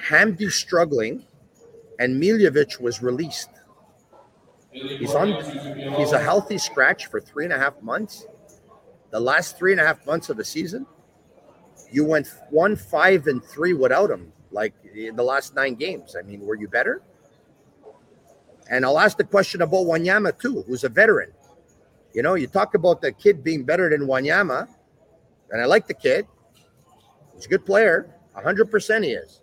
[0.01, 1.25] Hamdi struggling
[1.99, 3.51] and Miljevic was released.
[4.71, 5.33] He's on
[5.97, 8.27] he's a healthy scratch for three and a half months.
[9.11, 10.87] The last three and a half months of the season,
[11.91, 16.16] you went one, five, and three without him like in the last nine games.
[16.18, 17.02] I mean, were you better?
[18.70, 21.30] And I'll ask the question about Wanyama too, who's a veteran.
[22.14, 24.66] You know, you talk about the kid being better than Wanyama,
[25.50, 26.26] and I like the kid.
[27.34, 29.42] He's a good player, 100% he is.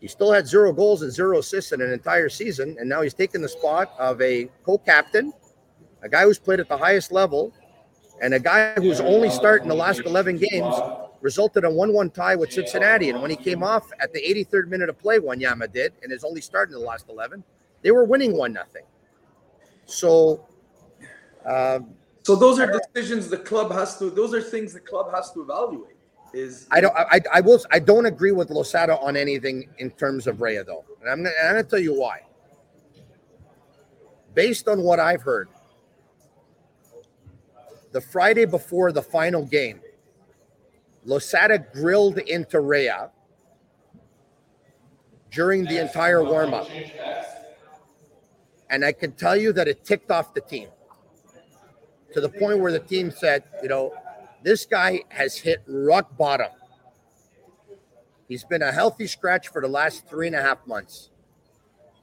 [0.00, 3.14] He still had zero goals and zero assists in an entire season, and now he's
[3.14, 5.32] taken the spot of a co captain,
[6.02, 7.54] a guy who's played at the highest level,
[8.20, 10.74] and a guy who's only started in the last 11 games
[11.20, 13.10] resulted in a 1 1 tie with Cincinnati.
[13.10, 16.24] And when he came off at the 83rd minute of play, Wanyama did, and is
[16.24, 17.42] only starting in the last 11,
[17.82, 18.84] they were winning 1 nothing.
[19.86, 20.46] So,
[21.44, 25.32] um, so those are decisions the club has to, those are things the club has
[25.32, 25.96] to evaluate.
[26.32, 30.28] Is I don't, I, I will, I don't agree with Losada on anything in terms
[30.28, 30.84] of Rea, though.
[31.00, 32.20] And I'm, I'm going to tell you why.
[34.34, 35.48] Based on what I've heard,
[37.90, 39.80] the Friday before the final game,
[41.04, 43.08] Losada grilled into Rea
[45.30, 46.68] during the entire warm up.
[48.68, 50.68] And I can tell you that it ticked off the team
[52.12, 53.92] to the point where the team said, you know,
[54.42, 56.50] this guy has hit rock bottom.
[58.28, 61.10] He's been a healthy scratch for the last three and a half months.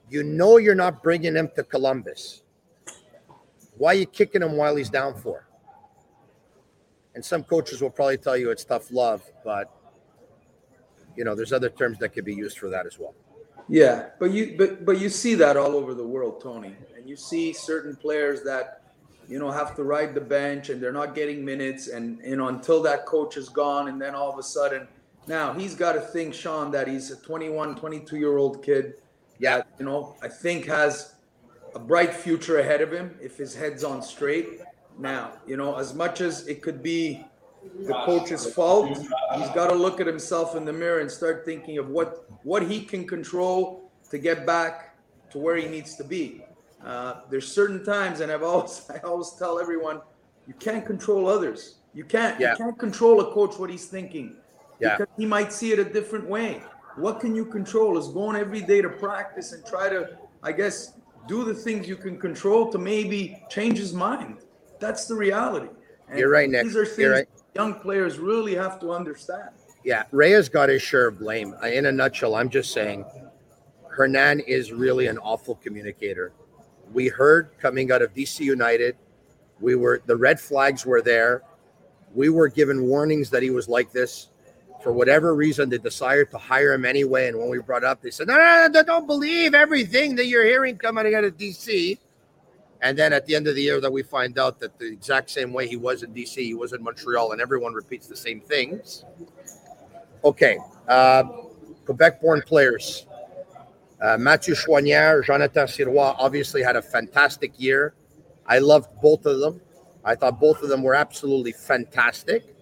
[0.09, 2.43] You know, you're not bringing him to Columbus.
[3.77, 5.46] Why are you kicking him while he's down for?
[7.17, 9.75] And some coaches will probably tell you it's tough love, but
[11.15, 13.15] you know, there's other terms that could be used for that as well.
[13.67, 16.75] Yeah, but you but but you see that all over the world, Tony.
[16.95, 18.83] And you see certain players that
[19.27, 22.49] you know have to ride the bench and they're not getting minutes and you know
[22.49, 24.87] until that coach is gone and then all of a sudden
[25.25, 29.01] now he's got to think Sean that he's a 21, 22 year old kid.
[29.39, 31.15] Yeah, you know, I think has
[31.73, 34.61] a bright future ahead of him if his head's on straight.
[34.97, 37.25] Now, you know, as much as it could be
[37.81, 41.77] the coach's fault, he's got to look at himself in the mirror and start thinking
[41.77, 44.95] of what what he can control to get back
[45.31, 46.43] to where he needs to be.
[46.83, 50.01] Uh, there's certain times, and I've always I always tell everyone,
[50.47, 51.75] you can't control others.
[51.93, 52.39] You can't.
[52.39, 52.51] Yeah.
[52.51, 54.35] You can't control a coach what he's thinking.
[54.79, 54.97] Yeah.
[54.97, 56.61] Because he might see it a different way.
[56.95, 57.97] What can you control?
[57.97, 60.93] Is going every day to practice and try to, I guess,
[61.27, 64.37] do the things you can control to maybe change his mind.
[64.79, 65.69] That's the reality.
[66.09, 66.63] And You're right, Nick.
[66.63, 67.27] These are things You're right.
[67.55, 69.49] young players really have to understand.
[69.83, 71.55] Yeah, Rea's got his share of blame.
[71.63, 73.05] Uh, in a nutshell, I'm just saying
[73.89, 76.33] Hernan is really an awful communicator.
[76.93, 78.95] we heard coming out of DC United.
[79.59, 81.41] We were the red flags were there.
[82.13, 84.29] We were given warnings that he was like this.
[84.83, 87.27] For whatever reason, they decided to hire him anyway.
[87.27, 90.45] And when we brought up, they said, "No, no, no, don't believe everything that you're
[90.45, 91.97] hearing coming out of DC."
[92.81, 95.29] And then at the end of the year, that we find out that the exact
[95.29, 98.39] same way he was in DC, he was in Montreal, and everyone repeats the same
[98.39, 99.03] things.
[100.23, 100.57] Okay,
[100.87, 101.23] uh,
[101.85, 103.05] Quebec-born players.
[103.99, 107.95] Uh, Mathieu Choinière, Jonathan Sirois obviously had a fantastic year.
[108.45, 109.59] I loved both of them.
[110.03, 112.55] I thought both of them were absolutely fantastic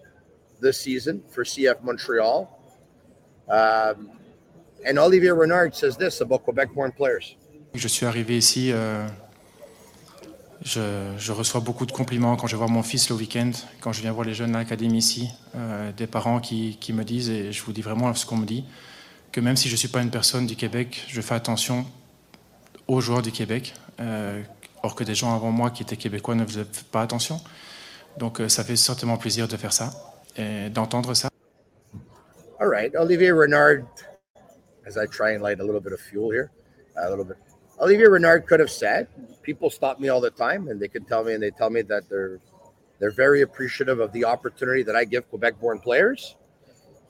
[0.60, 2.50] this season for CF Montreal.
[3.48, 4.10] Um,
[4.84, 7.36] and Olivier Renard says this about Quebec-born players.
[7.74, 9.06] Je suis arrivé ici, euh,
[10.66, 14.12] je, reçois beaucoup de compliments quand je vois mon fils le week-end, quand je viens
[14.12, 17.62] voir les jeunes à l'académie ici, euh, des parents qui, qui, me disent, et je
[17.62, 18.64] vous dis vraiment ce qu'on me dit,
[19.30, 21.86] que même si je ne suis pas une personne du Québec, je fais attention
[22.88, 24.42] aux joueurs du Québec, euh,
[24.82, 27.40] or que des gens avant moi qui étaient québécois ne faisaient pas attention.
[28.18, 29.90] Donc euh, ça fait certainement plaisir de faire ça
[30.36, 31.28] et d'entendre ça.
[32.58, 33.84] All right, Olivier Renard,
[34.84, 36.50] as I try and light a little bit of fuel here,
[36.96, 37.36] a little bit.
[37.80, 39.08] Olivier Renard could have said,
[39.42, 41.82] people stop me all the time and they can tell me and they tell me
[41.82, 42.40] that they're
[42.98, 46.36] they're very appreciative of the opportunity that I give Quebec-born players.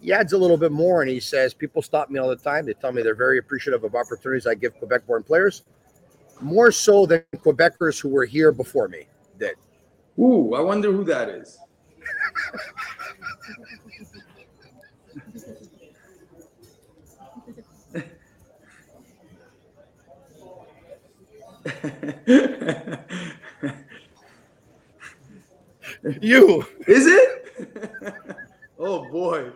[0.00, 2.66] He adds a little bit more and he says, people stop me all the time.
[2.66, 5.62] They tell me they're very appreciative of opportunities I give Quebec-born players,
[6.40, 9.06] more so than Quebecers who were here before me
[9.38, 9.54] did.
[10.18, 11.56] Ooh, I wonder who that is.
[26.20, 28.36] you is it?
[28.78, 29.50] oh boy.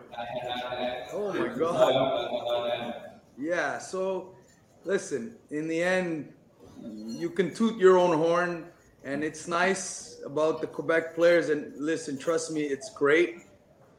[1.13, 3.11] Oh my god.
[3.37, 4.35] Yeah, so
[4.83, 6.33] listen, in the end,
[6.81, 8.65] you can toot your own horn,
[9.05, 11.47] and it's nice about the Quebec players.
[11.49, 13.43] And listen, trust me, it's great.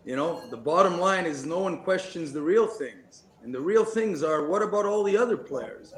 [0.04, 3.22] You know, the bottom line is no one questions the real things.
[3.43, 5.95] And the real things are what about all the other players?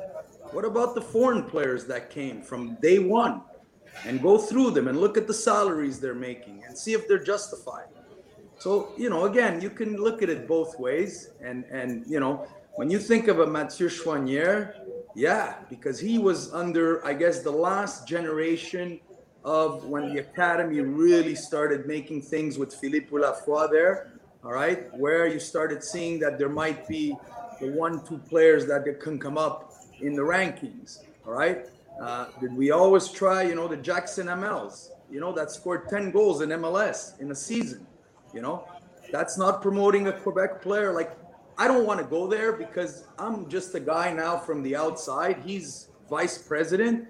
[0.52, 3.42] What about the foreign players that came from day one?
[4.04, 7.22] And go through them and look at the salaries they're making and see if they're
[7.22, 7.86] justified.
[8.58, 11.30] So, you know, again, you can look at it both ways.
[11.40, 14.74] And, and you know, when you think of a Mathieu Choinière,
[15.14, 18.98] yeah, because he was under, I guess, the last generation
[19.44, 24.13] of when the academy really started making things with Philippe Eullaffroy there,
[24.44, 27.16] all right, where you started seeing that there might be
[27.60, 31.66] the one, two players that can come up in the rankings, all right?
[32.00, 36.42] Uh, did we always try, you know, the Jackson-Hamels, you know, that scored 10 goals
[36.42, 37.86] in MLS in a season,
[38.34, 38.68] you know?
[39.12, 40.92] That's not promoting a Quebec player.
[40.92, 41.16] Like,
[41.56, 45.40] I don't want to go there because I'm just a guy now from the outside.
[45.44, 47.08] He's vice president.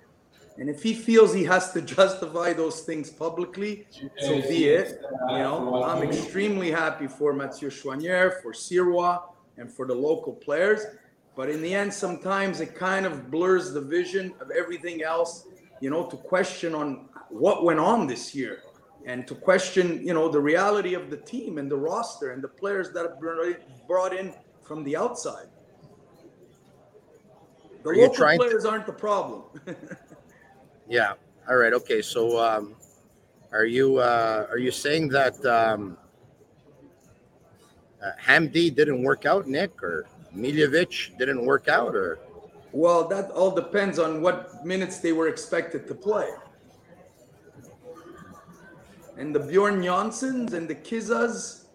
[0.56, 3.86] And if he feels he has to justify those things publicly,
[4.18, 5.00] so be it.
[5.30, 9.20] You know, I'm extremely happy for Mathieu Choinière, for Sirois,
[9.56, 10.82] and for the local players.
[11.36, 15.48] But in the end, sometimes it kind of blurs the vision of everything else,
[15.80, 18.60] you know, to question on what went on this year
[19.06, 22.48] and to question, you know, the reality of the team and the roster and the
[22.48, 23.56] players that have been
[23.88, 24.32] brought in
[24.62, 25.46] from the outside.
[27.82, 29.42] The Are you local trying to- players aren't the problem.
[30.88, 31.14] Yeah.
[31.48, 31.72] All right.
[31.72, 32.02] Okay.
[32.02, 32.74] So, um,
[33.52, 35.96] are you uh, are you saying that um,
[38.02, 40.06] uh, Hamdi didn't work out, Nick, or
[40.36, 42.18] Miljevic didn't work out, or
[42.72, 46.28] Well, that all depends on what minutes they were expected to play.
[49.16, 51.66] And the Bjorn Janssens and the Kizas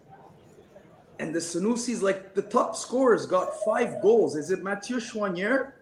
[1.18, 4.36] and the Sunusis, like the top scorers got five goals.
[4.36, 5.72] Is it Mathieu Choinière?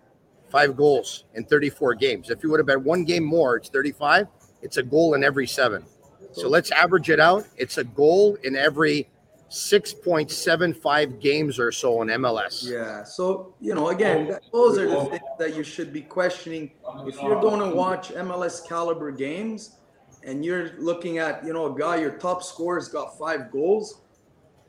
[0.51, 2.31] Five goals in 34 games?
[2.31, 4.27] If you would have had one game more, it's 35.
[4.63, 5.85] It's a goal in every seven.
[6.33, 7.47] So let's average it out.
[7.57, 9.09] It's a goal in every
[9.51, 12.71] 6.75 games or so in MLS.
[12.71, 13.03] Yeah.
[13.03, 16.73] So, you know, again, that, those are the things that you should be questioning.
[17.07, 19.77] If you're uh, going to watch MLS caliber games
[20.23, 24.03] and you're looking at, you know, a guy, your top scorer's got five goals,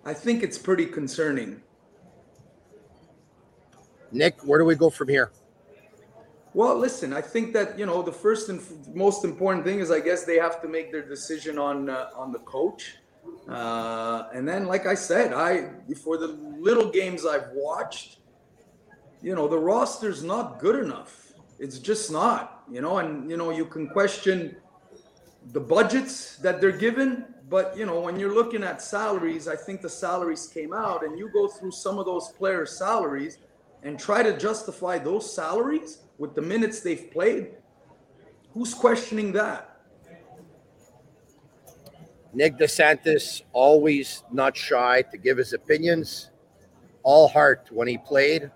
[0.06, 1.62] I think it's pretty concerning.
[4.12, 5.32] Nick, where do we go from here?
[6.54, 8.60] Well, listen, I think that you know the first and
[8.96, 12.32] most important thing is I guess they have to make their decision on uh, on
[12.32, 12.96] the coach,
[13.48, 15.70] uh, and then like I said, I
[16.04, 18.18] for the little games I've watched,
[19.22, 21.34] you know the roster's not good enough.
[21.60, 24.56] It's just not, you know, and you know you can question
[25.52, 29.82] the budgets that they're given, but you know when you're looking at salaries, I think
[29.84, 33.38] the salaries came out, and you go through some of those players' salaries
[33.84, 37.52] and try to justify those salaries with the minutes they've played,
[38.54, 39.78] Who's questioning that?
[42.34, 46.30] Nick DeSantis always not shy to give his opinions.
[47.04, 48.52] All heart when he played,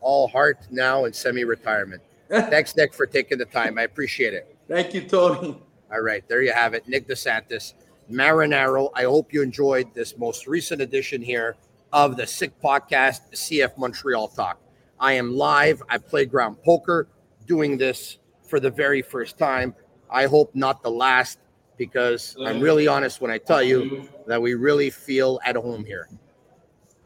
[0.00, 2.02] all heart now in semi-retirement.
[2.28, 3.78] Thanks, Nick, for taking the time.
[3.78, 4.56] I appreciate it.
[4.66, 5.60] Thank you, Tony.
[5.92, 6.88] All right, there you have it.
[6.88, 7.74] Nick DeSantis,
[8.10, 8.90] Marinaro.
[8.94, 11.56] I hope you enjoyed this most recent edition here
[11.92, 14.58] of the Sick Podcast, CF Montreal Talk.
[15.00, 17.08] I am live at Playground Poker
[17.46, 19.74] doing this for the very first time.
[20.10, 21.38] I hope not the last
[21.76, 24.06] because I'm uh, really honest when I tell you mm-hmm.
[24.26, 26.08] that we really feel at home here.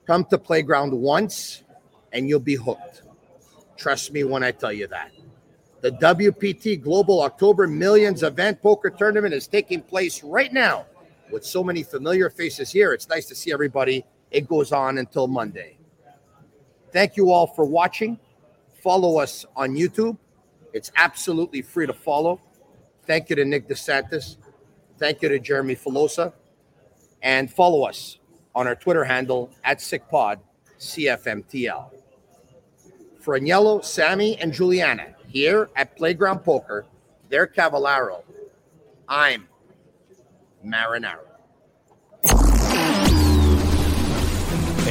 [0.06, 1.62] Come to Playground once
[2.12, 3.02] and you'll be hooked.
[3.76, 5.12] Trust me when I tell you that.
[5.82, 10.86] The WPT Global October Millions Event Poker Tournament is taking place right now
[11.30, 12.92] with so many familiar faces here.
[12.92, 14.04] It's nice to see everybody.
[14.30, 15.78] It goes on until Monday.
[16.92, 18.18] Thank you all for watching.
[18.82, 20.18] Follow us on YouTube.
[20.72, 22.40] It's absolutely free to follow.
[23.06, 24.36] Thank you to Nick DeSantis.
[24.98, 26.32] Thank you to Jeremy Filosa.
[27.22, 28.18] And follow us
[28.54, 30.38] on our Twitter handle at SickPod,
[30.78, 31.90] CFMTL.
[33.20, 36.84] For Agnello, Sammy, and Juliana here at Playground Poker,
[37.28, 38.22] they're Cavallaro.
[39.08, 39.48] I'm
[40.64, 41.31] Marinaro.